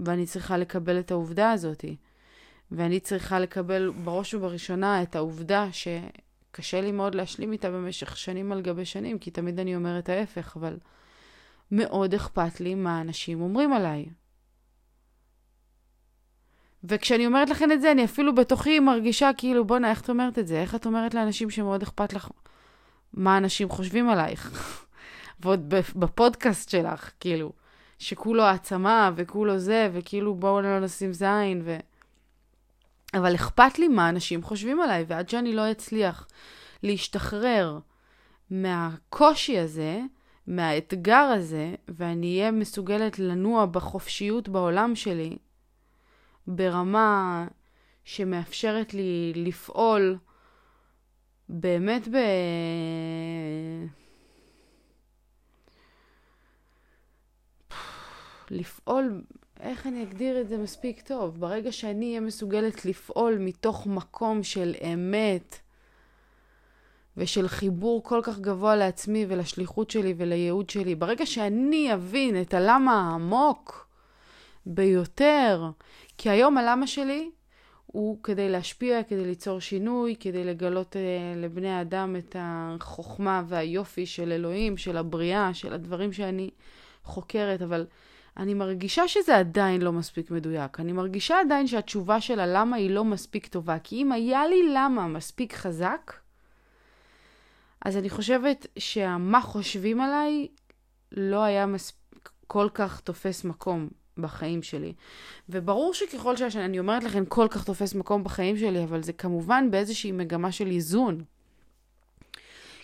ואני 0.00 0.26
צריכה 0.26 0.56
לקבל 0.56 0.98
את 0.98 1.10
העובדה 1.10 1.50
הזאת. 1.50 1.84
ואני 2.70 3.00
צריכה 3.00 3.40
לקבל 3.40 3.90
בראש 4.04 4.34
ובראשונה 4.34 5.02
את 5.02 5.16
העובדה 5.16 5.68
שקשה 5.72 6.80
לי 6.80 6.92
מאוד 6.92 7.14
להשלים 7.14 7.52
איתה 7.52 7.70
במשך 7.70 8.16
שנים 8.16 8.52
על 8.52 8.62
גבי 8.62 8.84
שנים, 8.84 9.18
כי 9.18 9.30
תמיד 9.30 9.60
אני 9.60 9.76
אומרת 9.76 10.08
ההפך, 10.08 10.56
אבל 10.56 10.78
מאוד 11.70 12.14
אכפת 12.14 12.60
לי 12.60 12.74
מה 12.74 13.00
אנשים 13.00 13.40
אומרים 13.40 13.72
עליי. 13.72 14.06
וכשאני 16.84 17.26
אומרת 17.26 17.50
לכם 17.50 17.72
את 17.72 17.80
זה, 17.80 17.92
אני 17.92 18.04
אפילו 18.04 18.34
בתוכי 18.34 18.80
מרגישה 18.80 19.30
כאילו, 19.36 19.64
בואנה, 19.64 19.90
איך 19.90 20.00
את 20.00 20.10
אומרת 20.10 20.38
את 20.38 20.46
זה? 20.46 20.60
איך 20.60 20.74
את 20.74 20.86
אומרת 20.86 21.14
לאנשים 21.14 21.50
שמאוד 21.50 21.82
אכפת 21.82 22.12
לך 22.12 22.28
מה 23.14 23.38
אנשים 23.38 23.68
חושבים 23.68 24.08
עלייך? 24.08 24.50
ועוד 25.40 25.74
בפודקאסט 25.96 26.70
שלך, 26.70 27.10
כאילו, 27.20 27.52
שכולו 27.98 28.42
העצמה 28.42 29.10
וכולו 29.16 29.58
זה, 29.58 29.90
וכאילו 29.92 30.34
בואו 30.34 30.60
לא 30.60 30.80
נשים 30.80 31.12
זין, 31.12 31.62
ו... 31.64 31.76
אבל 33.14 33.34
אכפת 33.34 33.78
לי 33.78 33.88
מה 33.88 34.08
אנשים 34.08 34.42
חושבים 34.42 34.80
עליי, 34.80 35.04
ועד 35.08 35.28
שאני 35.28 35.52
לא 35.52 35.70
אצליח 35.70 36.28
להשתחרר 36.82 37.78
מהקושי 38.50 39.58
הזה, 39.58 40.00
מהאתגר 40.46 41.32
הזה, 41.36 41.74
ואני 41.88 42.38
אהיה 42.38 42.50
מסוגלת 42.50 43.18
לנוע 43.18 43.66
בחופשיות 43.66 44.48
בעולם 44.48 44.94
שלי, 44.96 45.36
ברמה 46.46 47.46
שמאפשרת 48.04 48.94
לי 48.94 49.32
לפעול 49.36 50.18
באמת 51.48 52.08
ב... 52.08 52.16
לפעול, 58.50 59.22
איך 59.60 59.86
אני 59.86 60.02
אגדיר 60.02 60.40
את 60.40 60.48
זה 60.48 60.58
מספיק 60.58 61.00
טוב? 61.00 61.40
ברגע 61.40 61.72
שאני 61.72 62.08
אהיה 62.08 62.20
מסוגלת 62.20 62.84
לפעול 62.84 63.38
מתוך 63.40 63.86
מקום 63.86 64.42
של 64.42 64.74
אמת 64.92 65.58
ושל 67.16 67.48
חיבור 67.48 68.02
כל 68.02 68.20
כך 68.22 68.38
גבוה 68.38 68.76
לעצמי 68.76 69.26
ולשליחות 69.28 69.90
שלי 69.90 70.14
ולייעוד 70.16 70.70
שלי, 70.70 70.94
ברגע 70.94 71.26
שאני 71.26 71.94
אבין 71.94 72.40
את 72.40 72.54
הלמה 72.54 73.10
העמוק 73.10 73.88
ביותר, 74.66 75.70
כי 76.18 76.30
היום 76.30 76.58
הלמה 76.58 76.86
שלי 76.86 77.30
הוא 77.86 78.22
כדי 78.22 78.48
להשפיע, 78.48 79.02
כדי 79.02 79.24
ליצור 79.24 79.60
שינוי, 79.60 80.16
כדי 80.20 80.44
לגלות 80.44 80.96
uh, 80.96 81.38
לבני 81.38 81.70
האדם 81.70 82.16
את 82.16 82.36
החוכמה 82.38 83.42
והיופי 83.46 84.06
של 84.06 84.32
אלוהים, 84.32 84.76
של 84.76 84.96
הבריאה, 84.96 85.54
של 85.54 85.72
הדברים 85.72 86.12
שאני 86.12 86.50
חוקרת, 87.04 87.62
אבל 87.62 87.86
אני 88.36 88.54
מרגישה 88.54 89.08
שזה 89.08 89.38
עדיין 89.38 89.82
לא 89.82 89.92
מספיק 89.92 90.30
מדויק. 90.30 90.80
אני 90.80 90.92
מרגישה 90.92 91.40
עדיין 91.40 91.66
שהתשובה 91.66 92.20
של 92.20 92.40
הלמה 92.40 92.76
היא 92.76 92.90
לא 92.90 93.04
מספיק 93.04 93.46
טובה, 93.46 93.78
כי 93.78 94.02
אם 94.02 94.12
היה 94.12 94.46
לי 94.46 94.62
למה 94.74 95.08
מספיק 95.08 95.54
חזק, 95.54 96.12
אז 97.84 97.96
אני 97.96 98.10
חושבת 98.10 98.66
שהמה 98.78 99.40
חושבים 99.40 100.00
עליי 100.00 100.48
לא 101.12 101.42
היה 101.42 101.66
מספיק 101.66 102.30
כל 102.46 102.68
כך 102.74 103.00
תופס 103.00 103.44
מקום 103.44 103.88
בחיים 104.18 104.62
שלי. 104.62 104.92
וברור 105.48 105.94
שככל 105.94 106.36
שאני 106.36 106.78
אומרת 106.78 107.04
לכם, 107.04 107.24
כל 107.24 107.46
כך 107.50 107.64
תופס 107.64 107.94
מקום 107.94 108.24
בחיים 108.24 108.56
שלי, 108.56 108.84
אבל 108.84 109.02
זה 109.02 109.12
כמובן 109.12 109.70
באיזושהי 109.70 110.12
מגמה 110.12 110.52
של 110.52 110.66
איזון. 110.66 111.24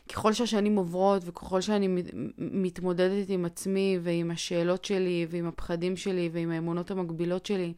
ככל 0.08 0.32
שהשנים 0.32 0.76
עוברות 0.76 1.22
וככל 1.26 1.60
שאני 1.60 2.02
מתמודדת 2.38 3.26
עם 3.28 3.44
עצמי 3.44 3.98
ועם 4.02 4.30
השאלות 4.30 4.84
שלי 4.84 5.26
ועם 5.30 5.46
הפחדים 5.46 5.96
שלי 5.96 6.30
ועם 6.32 6.50
האמונות 6.50 6.90
המקבילות 6.90 7.46
שלי, 7.46 7.72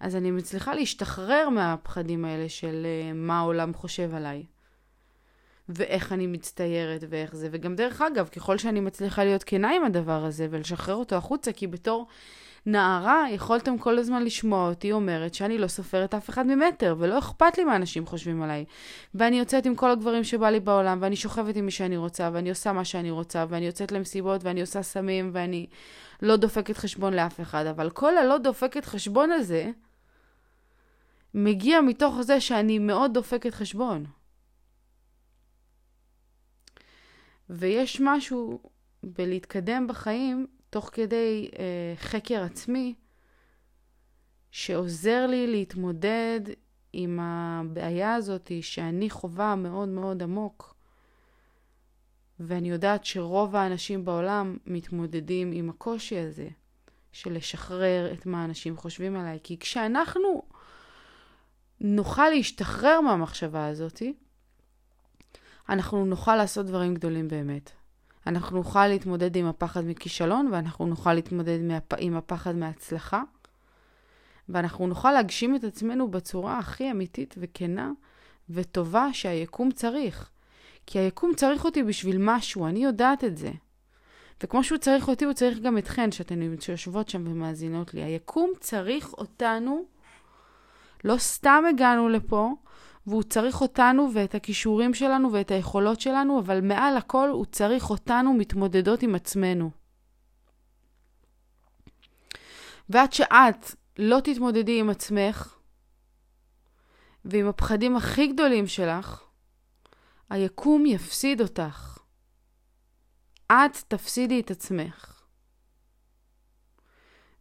אז 0.00 0.16
אני 0.16 0.30
מצליחה 0.30 0.74
להשתחרר 0.74 1.48
מהפחדים 1.48 2.24
האלה 2.24 2.48
של 2.48 2.86
uh, 2.86 3.14
מה 3.14 3.38
העולם 3.38 3.74
חושב 3.74 4.14
עליי. 4.14 4.44
ואיך 5.68 6.12
אני 6.12 6.26
מצטיירת 6.26 7.04
ואיך 7.08 7.36
זה. 7.36 7.48
וגם 7.50 7.76
דרך 7.76 8.02
אגב, 8.02 8.28
ככל 8.28 8.58
שאני 8.58 8.80
מצליחה 8.80 9.24
להיות 9.24 9.44
כנה 9.44 9.70
עם 9.70 9.84
הדבר 9.84 10.24
הזה 10.24 10.46
ולשחרר 10.50 10.94
אותו 10.94 11.16
החוצה, 11.16 11.52
כי 11.52 11.66
בתור 11.66 12.06
נערה 12.66 13.24
יכולתם 13.30 13.78
כל 13.78 13.98
הזמן 13.98 14.22
לשמוע 14.22 14.68
אותי 14.68 14.92
אומרת 14.92 15.34
שאני 15.34 15.58
לא 15.58 15.66
סופרת 15.66 16.14
אף 16.14 16.30
אחד 16.30 16.46
ממטר, 16.46 16.96
ולא 16.98 17.18
אכפת 17.18 17.58
לי 17.58 17.64
מה 17.64 17.76
אנשים 17.76 18.06
חושבים 18.06 18.42
עליי. 18.42 18.64
ואני 19.14 19.38
יוצאת 19.38 19.66
עם 19.66 19.74
כל 19.74 19.90
הגברים 19.90 20.24
שבא 20.24 20.50
לי 20.50 20.60
בעולם, 20.60 20.98
ואני 21.00 21.16
שוכבת 21.16 21.56
עם 21.56 21.64
מי 21.64 21.70
שאני 21.70 21.96
רוצה, 21.96 22.30
ואני 22.32 22.50
עושה 22.50 22.72
מה 22.72 22.84
שאני 22.84 23.10
רוצה, 23.10 23.44
ואני 23.48 23.66
יוצאת 23.66 23.92
למסיבות, 23.92 24.44
ואני 24.44 24.60
עושה 24.60 24.82
סמים, 24.82 25.30
ואני 25.32 25.66
לא 26.22 26.36
דופקת 26.36 26.76
חשבון 26.76 27.14
לאף 27.14 27.40
אחד. 27.40 27.66
אבל 27.66 27.90
כל 27.90 28.16
הלא 28.18 28.38
דופקת 28.38 28.84
חשבון 28.84 29.30
הזה, 29.30 29.70
מגיע 31.34 31.80
מתוך 31.80 32.20
זה 32.20 32.40
שאני 32.40 32.78
מאוד 32.78 33.14
דופקת 33.14 33.54
חשבון. 33.54 34.04
ויש 37.50 38.00
משהו 38.00 38.60
בלהתקדם 39.02 39.86
בחיים 39.86 40.46
תוך 40.70 40.90
כדי 40.92 41.50
אה, 41.58 41.94
חקר 41.96 42.42
עצמי, 42.42 42.94
שעוזר 44.50 45.26
לי 45.26 45.46
להתמודד 45.46 46.40
עם 46.92 47.18
הבעיה 47.22 48.14
הזאת 48.14 48.52
שאני 48.60 49.10
חווה 49.10 49.54
מאוד 49.54 49.88
מאוד 49.88 50.22
עמוק. 50.22 50.74
ואני 52.40 52.70
יודעת 52.70 53.04
שרוב 53.04 53.56
האנשים 53.56 54.04
בעולם 54.04 54.56
מתמודדים 54.66 55.52
עם 55.52 55.70
הקושי 55.70 56.18
הזה 56.18 56.48
של 57.12 57.32
לשחרר 57.32 58.12
את 58.12 58.26
מה 58.26 58.44
אנשים 58.44 58.76
חושבים 58.76 59.16
עליי. 59.16 59.38
כי 59.42 59.58
כשאנחנו 59.58 60.42
נוכל 61.80 62.28
להשתחרר 62.28 63.00
מהמחשבה 63.00 63.66
הזאת, 63.66 64.02
אנחנו 65.68 66.04
נוכל 66.04 66.36
לעשות 66.36 66.66
דברים 66.66 66.94
גדולים 66.94 67.28
באמת. 67.28 67.70
אנחנו 68.26 68.56
נוכל 68.56 68.86
להתמודד 68.86 69.36
עם 69.36 69.46
הפחד 69.46 69.84
מכישלון, 69.86 70.48
ואנחנו 70.52 70.86
נוכל 70.86 71.14
להתמודד 71.14 71.58
עם 71.98 72.16
הפחד 72.16 72.56
מהצלחה, 72.56 73.22
ואנחנו 74.48 74.86
נוכל 74.86 75.12
להגשים 75.12 75.56
את 75.56 75.64
עצמנו 75.64 76.10
בצורה 76.10 76.58
הכי 76.58 76.90
אמיתית 76.90 77.34
וכנה 77.38 77.92
וטובה 78.50 79.08
שהיקום 79.12 79.70
צריך. 79.70 80.30
כי 80.86 80.98
היקום 80.98 81.34
צריך 81.34 81.64
אותי 81.64 81.82
בשביל 81.82 82.16
משהו, 82.20 82.66
אני 82.66 82.84
יודעת 82.84 83.24
את 83.24 83.36
זה. 83.36 83.50
וכמו 84.42 84.64
שהוא 84.64 84.78
צריך 84.78 85.08
אותי, 85.08 85.24
הוא 85.24 85.32
צריך 85.32 85.58
גם 85.58 85.78
אתכן, 85.78 86.12
שאתן 86.12 86.40
יושבות 86.68 87.08
שם 87.08 87.24
ומאזינות 87.26 87.94
לי. 87.94 88.02
היקום 88.02 88.50
צריך 88.60 89.12
אותנו, 89.12 89.84
לא 91.04 91.18
סתם 91.18 91.64
הגענו 91.70 92.08
לפה, 92.08 92.54
והוא 93.06 93.22
צריך 93.22 93.60
אותנו 93.60 94.10
ואת 94.14 94.34
הכישורים 94.34 94.94
שלנו 94.94 95.32
ואת 95.32 95.50
היכולות 95.50 96.00
שלנו, 96.00 96.38
אבל 96.38 96.60
מעל 96.60 96.96
הכל 96.96 97.28
הוא 97.28 97.44
צריך 97.44 97.90
אותנו 97.90 98.34
מתמודדות 98.34 99.02
עם 99.02 99.14
עצמנו. 99.14 99.70
ועד 102.88 103.12
שאת 103.12 103.74
לא 103.98 104.20
תתמודדי 104.24 104.80
עם 104.80 104.90
עצמך 104.90 105.56
ועם 107.24 107.48
הפחדים 107.48 107.96
הכי 107.96 108.26
גדולים 108.26 108.66
שלך, 108.66 109.22
היקום 110.30 110.86
יפסיד 110.86 111.40
אותך. 111.40 111.98
את 113.46 113.76
תפסידי 113.88 114.40
את 114.40 114.50
עצמך. 114.50 115.22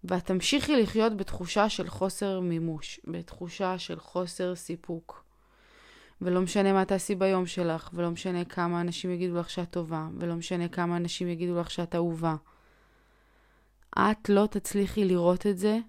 ואת 0.04 0.26
תמשיכי 0.26 0.82
לחיות 0.82 1.18
בתחושה 1.18 1.70
של 1.70 1.90
חוסר 1.90 2.40
מימוש, 2.40 3.00
בתחושה 3.08 3.80
של 3.80 4.00
חוסר 4.00 4.56
סיפוק. 4.56 5.23
ולא 6.22 6.42
משנה 6.42 6.74
מה 6.74 6.86
תעשי 6.86 7.16
ביום 7.16 7.46
שלך, 7.46 7.90
ולא 7.94 8.12
משנה 8.12 8.46
כמה 8.46 8.82
אנשים 8.82 9.12
יגידו 9.12 9.40
לך 9.40 9.50
שאת 9.50 9.72
טובה, 9.72 10.08
ולא 10.20 10.36
משנה 10.36 10.68
כמה 10.68 10.98
אנשים 10.98 11.28
יגידו 11.28 11.60
לך 11.60 11.72
שאת 11.72 11.96
אהובה. 11.96 12.36
את 14.00 14.30
לא 14.30 14.48
תצליחי 14.52 15.06
לראות 15.06 15.48
את 15.48 15.58
זה 15.58 15.80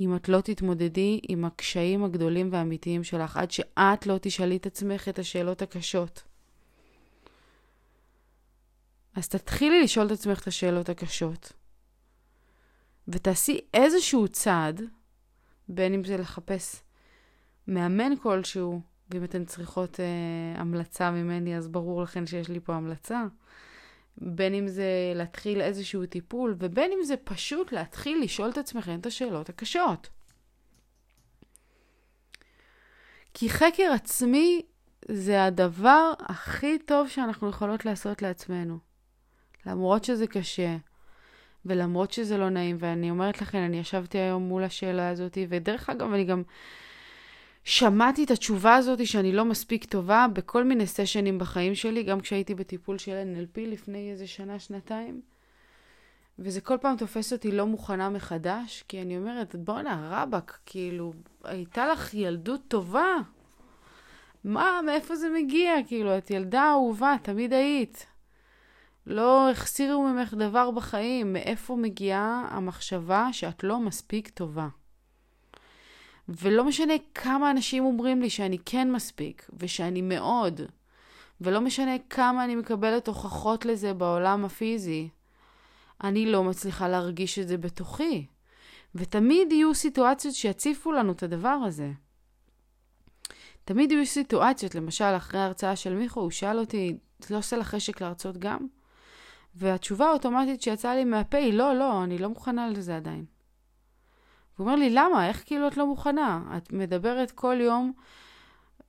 אם 0.00 0.16
את 0.16 0.28
לא 0.28 0.40
תתמודדי 0.40 1.20
עם 1.28 1.44
הקשיים 1.44 2.04
הגדולים 2.04 2.48
והאמיתיים 2.52 3.04
שלך, 3.04 3.36
עד 3.36 3.50
שאת 3.50 4.06
לא 4.06 4.18
תשאלי 4.22 4.56
את 4.56 4.66
עצמך 4.66 5.08
את 5.08 5.18
השאלות 5.18 5.62
הקשות. 5.62 6.22
אז 9.14 9.28
תתחילי 9.28 9.82
לשאול 9.82 10.06
את 10.06 10.10
עצמך 10.10 10.42
את 10.42 10.46
השאלות 10.46 10.88
הקשות. 10.88 11.52
ותעשי 13.08 13.60
איזשהו 13.74 14.28
צעד, 14.28 14.82
בין 15.68 15.94
אם 15.94 16.04
זה 16.04 16.16
לחפש 16.16 16.82
מאמן 17.68 18.16
כלשהו, 18.16 18.80
ואם 19.10 19.24
אתן 19.24 19.44
צריכות 19.44 20.00
אה, 20.00 20.60
המלצה 20.60 21.10
ממני, 21.10 21.56
אז 21.56 21.68
ברור 21.68 22.02
לכן 22.02 22.26
שיש 22.26 22.48
לי 22.48 22.60
פה 22.60 22.74
המלצה. 22.74 23.24
בין 24.16 24.54
אם 24.54 24.68
זה 24.68 25.12
להתחיל 25.14 25.60
איזשהו 25.60 26.06
טיפול, 26.06 26.54
ובין 26.58 26.92
אם 26.92 27.04
זה 27.04 27.16
פשוט 27.16 27.72
להתחיל 27.72 28.22
לשאול 28.22 28.50
את 28.50 28.58
עצמכם 28.58 28.98
את 29.00 29.06
השאלות 29.06 29.48
הקשות. 29.48 30.08
כי 33.34 33.50
חקר 33.50 33.92
עצמי 33.94 34.62
זה 35.08 35.44
הדבר 35.44 36.12
הכי 36.20 36.78
טוב 36.78 37.08
שאנחנו 37.08 37.48
יכולות 37.48 37.84
לעשות 37.84 38.22
לעצמנו. 38.22 38.78
למרות 39.66 40.04
שזה 40.04 40.26
קשה, 40.26 40.76
ולמרות 41.66 42.12
שזה 42.12 42.36
לא 42.36 42.50
נעים, 42.50 42.76
ואני 42.80 43.10
אומרת 43.10 43.42
לכם, 43.42 43.58
אני 43.58 43.78
ישבתי 43.78 44.18
היום 44.18 44.42
מול 44.42 44.64
השאלה 44.64 45.08
הזאת, 45.08 45.38
ודרך 45.48 45.90
אגב, 45.90 46.12
אני 46.12 46.24
גם 46.24 46.42
שמעתי 47.64 48.24
את 48.24 48.30
התשובה 48.30 48.74
הזאת 48.74 49.06
שאני 49.06 49.32
לא 49.32 49.44
מספיק 49.44 49.84
טובה 49.84 50.26
בכל 50.32 50.64
מיני 50.64 50.86
סשנים 50.86 51.38
בחיים 51.38 51.74
שלי, 51.74 52.02
גם 52.02 52.20
כשהייתי 52.20 52.54
בטיפול 52.54 52.98
של 52.98 53.22
NLP 53.34 53.60
לפני 53.60 54.10
איזה 54.10 54.26
שנה, 54.26 54.58
שנתיים. 54.58 55.20
וזה 56.38 56.60
כל 56.60 56.78
פעם 56.80 56.96
תופס 56.96 57.32
אותי 57.32 57.52
לא 57.52 57.66
מוכנה 57.66 58.10
מחדש, 58.10 58.84
כי 58.88 59.02
אני 59.02 59.16
אומרת, 59.16 59.56
בואנה, 59.56 60.08
רבאק, 60.10 60.58
כאילו, 60.66 61.12
הייתה 61.44 61.86
לך 61.86 62.14
ילדות 62.14 62.60
טובה. 62.68 63.16
מה, 64.44 64.80
מאיפה 64.86 65.16
זה 65.16 65.28
מגיע? 65.34 65.72
כאילו, 65.86 66.18
את 66.18 66.30
ילדה 66.30 66.70
אהובה, 66.70 67.16
תמיד 67.22 67.52
היית. 67.52 68.06
לא 69.06 69.50
החסירו 69.50 70.02
ממך 70.02 70.34
דבר 70.34 70.70
בחיים. 70.70 71.32
מאיפה 71.32 71.76
מגיעה 71.76 72.48
המחשבה 72.50 73.28
שאת 73.32 73.64
לא 73.64 73.80
מספיק 73.80 74.28
טובה? 74.28 74.68
ולא 76.28 76.64
משנה 76.64 76.94
כמה 77.14 77.50
אנשים 77.50 77.84
אומרים 77.84 78.22
לי 78.22 78.30
שאני 78.30 78.58
כן 78.64 78.92
מספיק, 78.92 79.50
ושאני 79.58 80.02
מאוד, 80.02 80.60
ולא 81.40 81.60
משנה 81.60 81.92
כמה 82.10 82.44
אני 82.44 82.56
מקבלת 82.56 83.08
הוכחות 83.08 83.64
לזה 83.64 83.94
בעולם 83.94 84.44
הפיזי, 84.44 85.08
אני 86.04 86.26
לא 86.26 86.44
מצליחה 86.44 86.88
להרגיש 86.88 87.38
את 87.38 87.48
זה 87.48 87.56
בתוכי. 87.56 88.26
ותמיד 88.94 89.52
יהיו 89.52 89.74
סיטואציות 89.74 90.34
שיציפו 90.34 90.92
לנו 90.92 91.12
את 91.12 91.22
הדבר 91.22 91.48
הזה. 91.48 91.92
תמיד 93.64 93.92
יהיו 93.92 94.06
סיטואציות, 94.06 94.74
למשל, 94.74 95.04
אחרי 95.04 95.40
ההרצאה 95.40 95.76
של 95.76 95.94
מיכו, 95.94 96.20
הוא 96.20 96.30
שאל 96.30 96.58
אותי, 96.58 96.96
את 97.20 97.30
לא 97.30 97.38
עושה 97.38 97.56
לך 97.56 97.68
חשק 97.68 98.00
להרצות 98.00 98.38
גם? 98.38 98.66
והתשובה 99.54 100.06
האוטומטית 100.06 100.62
שיצאה 100.62 100.94
לי 100.94 101.04
מהפה 101.04 101.38
היא, 101.38 101.52
לא, 101.52 101.74
לא, 101.74 102.04
אני 102.04 102.18
לא 102.18 102.28
מוכנה 102.28 102.68
לזה 102.68 102.96
עדיין. 102.96 103.24
והוא 104.58 104.66
אומר 104.66 104.76
לי, 104.76 104.90
למה? 104.90 105.28
איך 105.28 105.42
כאילו 105.46 105.68
את 105.68 105.76
לא 105.76 105.86
מוכנה? 105.86 106.42
את 106.56 106.72
מדברת 106.72 107.30
כל 107.30 107.56
יום 107.60 107.92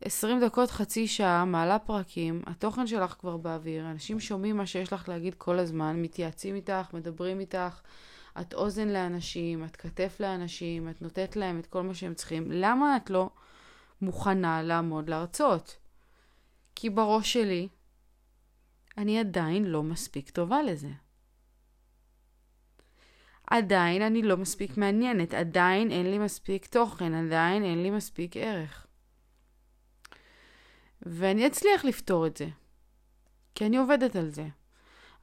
20 0.02 0.40
דקות, 0.40 0.72
חצי 0.72 1.08
שעה, 1.08 1.46
מעלה 1.46 1.80
פרקים, 1.80 2.42
התוכן 2.46 2.88
שלך 2.88 3.16
כבר 3.20 3.38
באוויר, 3.38 3.92
אנשים 3.92 4.20
שומעים 4.20 4.58
מה 4.58 4.66
שיש 4.66 4.94
לך 4.94 5.10
להגיד 5.10 5.36
כל 5.36 5.60
הזמן, 5.60 6.02
מתייעצים 6.02 6.56
איתך, 6.56 6.94
מדברים 6.94 7.40
איתך, 7.40 7.82
את 8.42 8.54
אוזן 8.54 8.88
לאנשים, 8.88 9.66
את 9.66 9.76
כתף 9.76 10.18
לאנשים, 10.20 10.90
את 10.90 11.02
נותנת 11.02 11.36
להם 11.36 11.60
את 11.60 11.68
כל 11.68 11.82
מה 11.82 11.94
שהם 11.94 12.14
צריכים. 12.14 12.52
למה 12.52 12.98
את 12.98 13.10
לא 13.10 13.30
מוכנה 14.02 14.64
לעמוד 14.64 15.10
להרצות? 15.10 15.78
כי 16.76 16.90
בראש 16.90 17.34
שלי, 17.34 17.68
אני 18.98 19.20
עדיין 19.20 19.66
לא 19.66 19.84
מספיק 19.84 20.30
טובה 20.30 20.64
לזה. 20.64 20.90
עדיין 23.48 24.02
אני 24.02 24.22
לא 24.22 24.38
מספיק 24.38 24.78
מעניינת, 24.78 25.34
עדיין 25.34 25.92
אין 25.92 26.12
לי 26.12 26.18
מספיק 26.18 26.66
תוכן, 26.66 27.14
עדיין 27.14 27.64
אין 27.64 27.84
לי 27.84 27.90
מספיק 27.90 28.38
ערך. 28.38 28.88
ואני 31.02 31.48
אצליח 31.48 31.86
לפתור 31.86 32.28
את 32.28 32.38
זה, 32.38 32.48
כי 33.56 33.66
אני 33.66 33.78
עובדת 33.78 34.16
על 34.16 34.30
זה. 34.30 34.48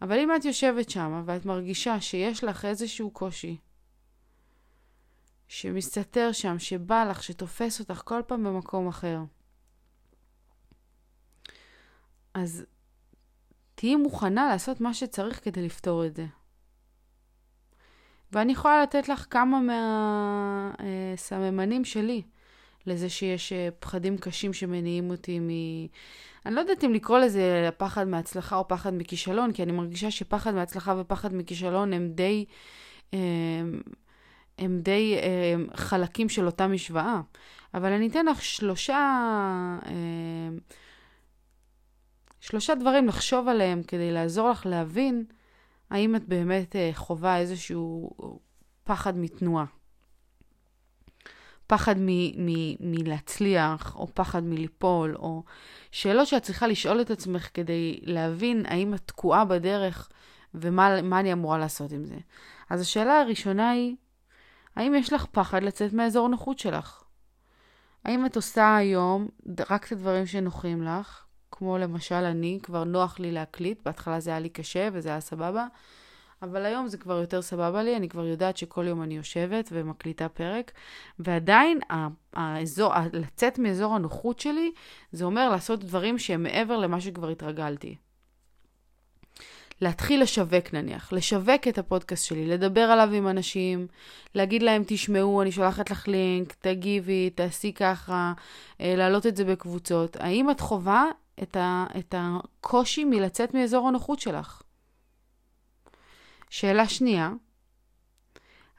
אבל 0.03 0.19
אם 0.19 0.37
את 0.37 0.45
יושבת 0.45 0.91
שם 0.91 1.23
ואת 1.27 1.47
מרגישה 1.47 2.01
שיש 2.01 2.45
לך 2.45 2.65
איזשהו 2.65 3.11
קושי, 3.11 3.57
שמסתתר 5.49 6.33
שם, 6.33 6.59
שבא 6.59 7.05
לך, 7.05 7.23
שתופס 7.23 7.81
אותך 7.81 8.03
כל 8.05 8.23
פעם 8.27 8.45
במקום 8.45 8.89
אחר. 8.89 9.19
אז 12.35 12.65
תהיי 13.75 13.97
מוכנה 13.97 14.47
לעשות 14.47 14.81
מה 14.81 14.95
שצריך 14.95 15.45
כדי 15.45 15.67
לפתור 15.67 16.07
את 16.07 16.17
זה. 16.17 16.27
ואני 18.33 18.53
יכולה 18.53 18.83
לתת 18.83 19.09
לך 19.09 19.27
כמה 19.31 19.61
מהסממנים 20.81 21.85
שלי 21.85 22.23
לזה 22.87 23.09
שיש 23.09 23.53
אה, 23.53 23.69
פחדים 23.81 24.19
קשים 24.19 24.53
שמניעים 24.53 25.11
אותי 25.11 25.39
מ... 25.39 25.49
אני 26.47 26.55
לא 26.55 26.61
יודעת 26.61 26.85
אם 26.85 26.93
לקרוא 26.93 27.19
לזה 27.19 27.71
פחד 27.77 28.09
מהצלחה 28.09 28.57
או 28.57 28.69
פחד 28.69 28.95
מכישלון, 28.95 29.53
כי 29.53 29.63
אני 29.63 29.73
מרגישה 29.73 30.11
שפחד 30.11 30.55
מהצלחה 30.55 30.95
ופחד 30.99 31.35
מכישלון 31.35 31.93
הם 31.93 32.09
די, 32.15 32.45
אה, 33.15 33.19
הם 34.59 34.81
די 34.81 35.17
הם 35.55 35.67
אה, 35.71 35.77
חלקים 35.77 36.29
של 36.29 36.47
אותה 36.47 36.67
משוואה. 36.67 37.21
אבל 37.75 37.93
אני 37.93 38.09
אתן 38.09 38.27
לך 38.27 38.43
שלושה, 38.43 39.29
שלושה 42.41 42.75
דברים 42.75 43.09
לחשוב 43.09 43.49
עליהם 43.49 43.83
כדי 43.83 44.13
לעזור 44.13 44.51
לך 44.51 44.67
להבין 44.67 45.25
האם 45.93 46.17
את 46.17 46.25
באמת 46.25 46.77
חווה 46.93 47.39
איזשהו 47.39 48.11
פחד 48.85 49.17
מתנועה. 49.17 49.65
פחד 51.67 51.95
מ- 51.99 52.47
מ- 52.47 52.77
מלהצליח, 52.81 53.97
או 53.97 54.07
פחד 54.15 54.43
מליפול, 54.45 55.17
או 55.17 55.43
שאלות 55.91 56.27
שאת 56.27 56.43
צריכה 56.43 56.67
לשאול 56.67 57.01
את 57.01 57.11
עצמך 57.11 57.49
כדי 57.55 58.01
להבין 58.03 58.67
האם 58.67 58.95
את 58.95 59.01
תקועה 59.07 59.45
בדרך 59.45 60.09
ומה 60.55 61.21
אני 61.21 61.33
אמורה 61.33 61.59
לעשות 61.59 61.93
עם 61.93 62.05
זה. 62.05 62.17
אז 62.71 62.81
השאלה 62.81 63.21
הראשונה 63.21 63.71
היא, 63.71 63.97
האם 64.77 64.95
יש 64.95 65.13
לך 65.13 65.27
פחד 65.27 65.63
לצאת 65.63 65.93
מהאזור 65.93 66.29
נוחות 66.29 66.59
שלך? 66.59 67.03
האם 68.05 68.27
את 68.27 68.37
עושה 68.37 68.77
היום 68.77 69.29
רק 69.71 69.87
את 69.87 69.93
הדברים 69.93 70.27
שנוחים 70.27 70.83
לך, 70.83 71.25
כמו 71.53 71.79
למשל 71.79 72.15
אני, 72.15 72.59
כבר 72.63 72.85
נוח 72.85 73.21
לי 73.21 73.33
להקליט, 73.33 73.79
בהתחלה 73.85 74.21
זה 74.21 74.31
היה 74.31 74.41
לי 74.41 74.49
קשה 74.49 74.89
וזה 74.93 75.09
היה 75.09 75.21
סבבה, 75.21 75.67
אבל 76.43 76.65
היום 76.65 76.89
זה 76.89 76.99
כבר 76.99 77.21
יותר 77.21 77.43
סבבה 77.43 77.83
לי, 77.83 77.97
אני 77.97 78.09
כבר 78.09 78.27
יודעת 78.27 78.57
שכל 78.57 78.87
יום 78.87 79.03
אני 79.03 79.17
יושבת 79.17 79.69
ומקליטה 79.73 80.29
פרק, 80.29 80.73
ועדיין 81.19 81.81
האזור, 82.33 82.93
לצאת 83.13 83.59
מאזור 83.59 83.95
הנוחות 83.95 84.41
שלי, 84.41 84.73
זה 85.13 85.25
אומר 85.25 85.49
לעשות 85.49 85.85
דברים 85.85 86.19
שהם 86.19 86.43
מעבר 86.43 86.77
למה 86.77 87.01
שכבר 87.01 87.29
התרגלתי. 87.29 87.97
להתחיל 89.81 90.23
לשווק 90.23 90.75
נניח, 90.75 91.13
לשווק 91.13 91.69
את 91.69 91.79
הפודקאסט 91.79 92.25
שלי, 92.25 92.47
לדבר 92.47 92.81
עליו 92.81 93.13
עם 93.13 93.29
אנשים, 93.29 93.87
להגיד 94.35 94.63
להם, 94.63 94.83
תשמעו, 94.87 95.43
אני 95.43 95.53
שולחת 95.53 95.91
לך 95.91 96.09
לינק, 96.09 96.55
תגיבי, 96.59 97.31
תעשי 97.31 97.73
ככה, 97.73 98.33
אה, 98.81 98.95
להעלות 98.97 99.27
את 99.27 99.37
זה 99.37 99.45
בקבוצות. 99.45 100.17
האם 100.17 100.51
את 100.51 100.61
חווה 100.61 101.05
את, 101.43 101.57
ה, 101.57 101.87
את 101.99 102.15
הקושי 102.19 103.05
מלצאת 103.05 103.55
מאזור 103.55 103.89
הנוחות 103.89 104.21
שלך? 104.21 104.63
שאלה 106.51 106.89
שנייה, 106.89 107.31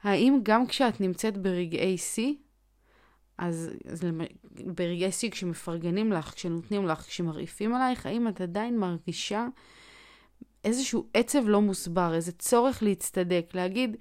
האם 0.02 0.40
גם 0.42 0.66
כשאת 0.66 1.00
נמצאת 1.00 1.36
ברגעי 1.36 1.98
שיא, 1.98 2.34
אז, 3.38 3.70
אז 3.92 4.00
ברגעי 4.66 5.12
שיא 5.12 5.30
כשמפרגנים 5.30 6.12
לך, 6.12 6.34
כשנותנים 6.34 6.86
לך, 6.86 7.00
כשמרעיפים 7.00 7.74
עלייך, 7.74 8.06
האם 8.06 8.28
את 8.28 8.40
עדיין 8.40 8.78
מרגישה 8.78 9.46
איזשהו 10.64 11.06
עצב 11.14 11.48
לא 11.48 11.60
מוסבר, 11.60 12.14
איזה 12.14 12.32
צורך 12.32 12.82
להצטדק, 12.82 13.46
להגיד, 13.54 13.96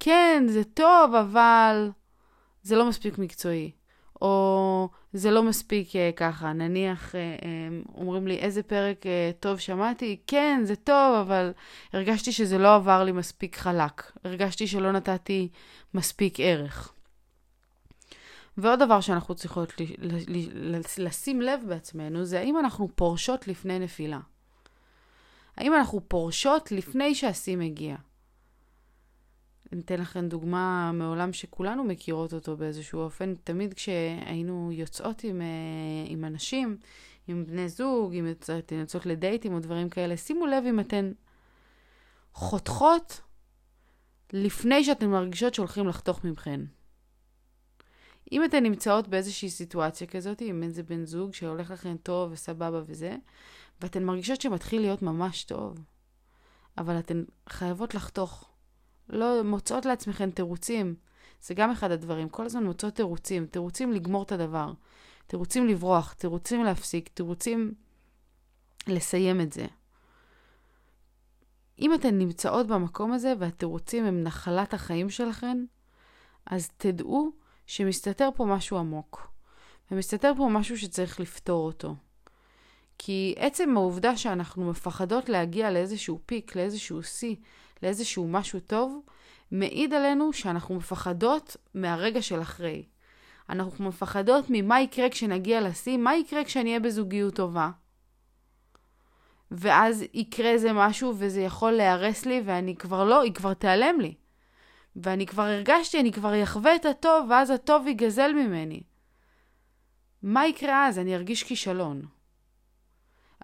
כן, 0.00 0.44
זה 0.48 0.64
טוב, 0.64 1.14
אבל 1.14 1.90
זה 2.62 2.76
לא 2.76 2.88
מספיק 2.88 3.18
מקצועי. 3.18 3.70
או 4.22 4.88
זה 5.16 5.30
לא 5.30 5.42
מספיק 5.42 5.88
uh, 5.88 6.16
ככה, 6.16 6.52
נניח 6.52 7.14
um, 7.14 7.88
אומרים 7.94 8.26
לי 8.26 8.38
איזה 8.38 8.62
פרק 8.62 9.02
uh, 9.02 9.40
טוב 9.40 9.58
שמעתי, 9.58 10.16
כן, 10.26 10.60
זה 10.64 10.76
טוב, 10.76 11.14
אבל 11.20 11.52
הרגשתי 11.92 12.32
שזה 12.32 12.58
לא 12.58 12.74
עבר 12.74 13.04
לי 13.04 13.12
מספיק 13.12 13.56
חלק, 13.56 14.12
הרגשתי 14.24 14.66
שלא 14.66 14.92
נתתי 14.92 15.48
מספיק 15.94 16.40
ערך. 16.40 16.92
ועוד 18.58 18.78
דבר 18.78 19.00
שאנחנו 19.00 19.34
צריכות 19.34 19.72
לשים 20.98 21.42
לב 21.42 21.60
בעצמנו, 21.68 22.24
זה 22.24 22.38
האם 22.38 22.58
אנחנו 22.58 22.88
פורשות 22.94 23.48
לפני 23.48 23.78
נפילה. 23.78 24.20
האם 25.56 25.74
אנחנו 25.74 26.00
פורשות 26.08 26.72
לפני 26.72 27.14
שהשיא 27.14 27.56
מגיע. 27.56 27.96
אתן 29.80 30.00
לכם 30.00 30.28
דוגמה 30.28 30.92
מעולם 30.94 31.32
שכולנו 31.32 31.84
מכירות 31.84 32.34
אותו 32.34 32.56
באיזשהו 32.56 33.00
אופן. 33.00 33.34
תמיד 33.44 33.74
כשהיינו 33.74 34.70
יוצאות 34.72 35.24
עם, 35.24 35.40
אה, 35.40 35.46
עם 36.06 36.24
אנשים, 36.24 36.76
עם 37.28 37.44
בני 37.46 37.68
זוג, 37.68 38.14
אם 38.14 38.30
אתן 38.30 38.74
יוצאות 38.74 39.06
לדייטים 39.06 39.54
או 39.54 39.60
דברים 39.60 39.88
כאלה, 39.88 40.16
שימו 40.16 40.46
לב 40.46 40.64
אם 40.66 40.80
אתן 40.80 41.12
חותכות 42.32 43.20
לפני 44.32 44.84
שאתן 44.84 45.10
מרגישות 45.10 45.54
שהולכים 45.54 45.88
לחתוך 45.88 46.24
ממכן. 46.24 46.60
אם 48.32 48.44
אתן 48.44 48.62
נמצאות 48.62 49.08
באיזושהי 49.08 49.50
סיטואציה 49.50 50.06
כזאת, 50.06 50.40
עם 50.40 50.62
איזה 50.62 50.82
בן 50.82 51.04
זוג 51.04 51.34
שהולך 51.34 51.70
לכם 51.70 51.96
טוב 52.02 52.32
וסבבה 52.32 52.80
וזה, 52.86 53.16
ואתן 53.80 54.04
מרגישות 54.04 54.40
שמתחיל 54.40 54.80
להיות 54.80 55.02
ממש 55.02 55.44
טוב, 55.44 55.78
אבל 56.78 56.98
אתן 56.98 57.24
חייבות 57.48 57.94
לחתוך. 57.94 58.53
לא 59.08 59.42
מוצאות 59.42 59.84
לעצמכם 59.84 60.30
תירוצים. 60.30 60.94
זה 61.42 61.54
גם 61.54 61.70
אחד 61.70 61.90
הדברים. 61.90 62.28
כל 62.28 62.44
הזמן 62.44 62.64
מוצאות 62.64 62.94
תירוצים. 62.94 63.46
תירוצים 63.46 63.92
לגמור 63.92 64.22
את 64.22 64.32
הדבר. 64.32 64.72
תירוצים 65.26 65.66
לברוח, 65.66 66.12
תירוצים 66.12 66.64
להפסיק, 66.64 67.08
תירוצים 67.08 67.74
לסיים 68.86 69.40
את 69.40 69.52
זה. 69.52 69.66
אם 71.78 71.94
אתן 71.94 72.18
נמצאות 72.18 72.66
במקום 72.66 73.12
הזה 73.12 73.32
והתירוצים 73.38 74.04
הם 74.04 74.22
נחלת 74.22 74.74
החיים 74.74 75.10
שלכם, 75.10 75.64
אז 76.46 76.68
תדעו 76.76 77.30
שמסתתר 77.66 78.28
פה 78.34 78.44
משהו 78.44 78.78
עמוק. 78.78 79.28
ומסתתר 79.90 80.32
פה 80.36 80.48
משהו 80.50 80.78
שצריך 80.78 81.20
לפתור 81.20 81.66
אותו. 81.66 81.94
כי 82.98 83.34
עצם 83.36 83.76
העובדה 83.76 84.16
שאנחנו 84.16 84.70
מפחדות 84.70 85.28
להגיע 85.28 85.70
לאיזשהו 85.70 86.20
פיק, 86.26 86.56
לאיזשהו 86.56 87.02
שיא, 87.02 87.36
לאיזשהו 87.84 88.28
משהו 88.28 88.60
טוב, 88.60 89.00
מעיד 89.50 89.94
עלינו 89.94 90.32
שאנחנו 90.32 90.74
מפחדות 90.74 91.56
מהרגע 91.74 92.22
של 92.22 92.42
אחרי. 92.42 92.84
אנחנו 93.50 93.84
מפחדות 93.84 94.44
ממה 94.48 94.80
יקרה 94.80 95.08
כשנגיע 95.08 95.60
לשיא, 95.60 95.96
מה 95.96 96.16
יקרה 96.16 96.44
כשאני 96.44 96.68
אהיה 96.68 96.80
בזוגיות 96.80 97.34
טובה. 97.34 97.70
ואז 99.50 100.04
יקרה 100.14 100.50
איזה 100.50 100.72
משהו 100.72 101.14
וזה 101.18 101.40
יכול 101.40 101.72
להיהרס 101.72 102.26
לי 102.26 102.42
ואני 102.44 102.76
כבר 102.76 103.04
לא, 103.04 103.20
היא 103.20 103.34
כבר 103.34 103.54
תיעלם 103.54 104.00
לי. 104.00 104.14
ואני 104.96 105.26
כבר 105.26 105.42
הרגשתי, 105.42 106.00
אני 106.00 106.12
כבר 106.12 106.42
אחווה 106.42 106.76
את 106.76 106.86
הטוב 106.86 107.26
ואז 107.30 107.50
הטוב 107.50 107.86
ייגזל 107.86 108.32
ממני. 108.32 108.82
מה 110.22 110.46
יקרה 110.46 110.86
אז? 110.86 110.98
אני 110.98 111.16
ארגיש 111.16 111.42
כישלון. 111.42 112.02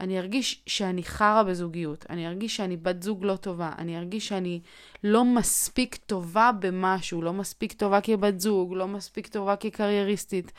אני 0.00 0.18
ארגיש 0.18 0.62
שאני 0.66 1.02
חרא 1.02 1.42
בזוגיות, 1.42 2.06
אני 2.10 2.28
ארגיש 2.28 2.56
שאני 2.56 2.76
בת 2.76 3.02
זוג 3.02 3.24
לא 3.24 3.36
טובה, 3.36 3.72
אני 3.78 3.98
ארגיש 3.98 4.28
שאני 4.28 4.60
לא 5.04 5.24
מספיק 5.24 5.96
טובה 5.96 6.50
במשהו, 6.58 7.22
לא 7.22 7.32
מספיק 7.32 7.72
טובה 7.72 8.00
כבת 8.00 8.40
זוג, 8.40 8.74
לא 8.74 8.88
מספיק 8.88 9.26
טובה 9.26 9.56
כקרייריסטית, 9.56 10.52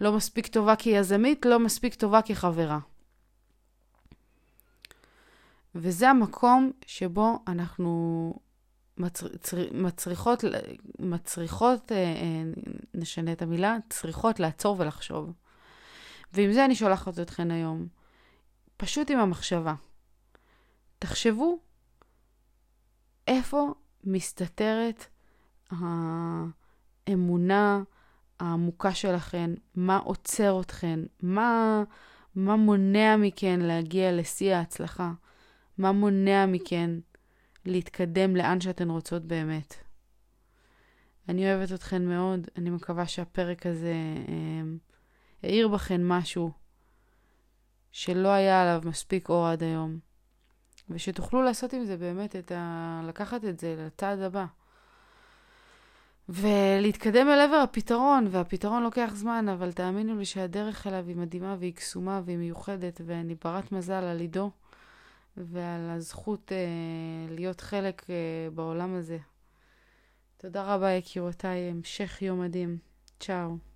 לא 0.00 0.12
מספיק 0.12 0.46
טובה 0.46 0.76
כיזמית, 0.76 1.46
לא 1.46 1.58
מספיק 1.58 1.94
טובה 1.94 2.22
כחברה. 2.22 2.78
וזה 5.74 6.10
המקום 6.10 6.70
שבו 6.86 7.38
אנחנו 7.48 8.34
מצר, 8.98 9.26
מצריכות, 9.72 10.44
מצריכות, 10.98 11.92
אה, 11.92 11.96
אה, 11.96 12.42
נשנה 12.94 13.32
את 13.32 13.42
המילה, 13.42 13.76
צריכות 13.88 14.40
לעצור 14.40 14.76
ולחשוב. 14.78 15.32
ועם 16.32 16.52
זה 16.52 16.64
אני 16.64 16.74
שולחת 16.74 17.18
אתכן 17.18 17.50
היום. 17.50 17.86
פשוט 18.84 19.10
עם 19.10 19.18
המחשבה. 19.18 19.74
תחשבו 20.98 21.58
איפה 23.28 23.74
מסתתרת 24.04 25.06
האמונה 25.70 27.82
העמוקה 28.40 28.94
שלכן, 28.94 29.50
מה 29.74 29.96
עוצר 29.96 30.60
אתכן, 30.60 31.00
מה, 31.22 31.82
מה 32.34 32.56
מונע 32.56 33.16
מכן 33.16 33.60
להגיע 33.60 34.12
לשיא 34.12 34.54
ההצלחה, 34.54 35.12
מה 35.78 35.92
מונע 35.92 36.46
מכן 36.46 36.90
להתקדם 37.64 38.36
לאן 38.36 38.60
שאתן 38.60 38.90
רוצות 38.90 39.24
באמת. 39.24 39.74
אני 41.28 41.52
אוהבת 41.52 41.72
אתכן 41.72 42.04
מאוד, 42.04 42.48
אני 42.56 42.70
מקווה 42.70 43.06
שהפרק 43.06 43.66
הזה 43.66 43.94
אה, 44.28 44.62
העיר 45.42 45.68
בכן 45.68 46.00
משהו. 46.04 46.63
שלא 47.94 48.28
היה 48.28 48.62
עליו 48.62 48.82
מספיק 48.84 49.28
אור 49.28 49.46
עד 49.46 49.62
היום. 49.62 49.98
ושתוכלו 50.90 51.42
לעשות 51.42 51.72
עם 51.72 51.84
זה 51.84 51.96
באמת 51.96 52.36
את 52.36 52.52
ה... 52.52 53.00
לקחת 53.08 53.44
את 53.44 53.60
זה 53.60 53.74
לצעד 53.78 54.20
הבא. 54.20 54.46
ולהתקדם 56.28 57.28
אל 57.28 57.40
עבר 57.40 57.56
הפתרון, 57.56 58.26
והפתרון 58.30 58.82
לוקח 58.82 59.10
זמן, 59.14 59.48
אבל 59.48 59.72
תאמינו 59.72 60.18
לי 60.18 60.24
שהדרך 60.24 60.86
אליו 60.86 61.04
היא 61.08 61.16
מדהימה 61.16 61.56
והיא 61.58 61.74
קסומה 61.74 62.20
והיא 62.24 62.38
מיוחדת, 62.38 63.00
ואני 63.06 63.34
ברת 63.44 63.72
מזל 63.72 64.04
על 64.04 64.20
עידו 64.20 64.50
ועל 65.36 65.90
הזכות 65.90 66.52
אה, 66.52 67.34
להיות 67.34 67.60
חלק 67.60 68.10
אה, 68.10 68.50
בעולם 68.54 68.94
הזה. 68.94 69.18
תודה 70.36 70.74
רבה, 70.74 70.90
יקירותיי, 70.90 71.70
המשך 71.70 72.22
יום 72.22 72.40
מדהים. 72.40 72.78
צ'או. 73.20 73.73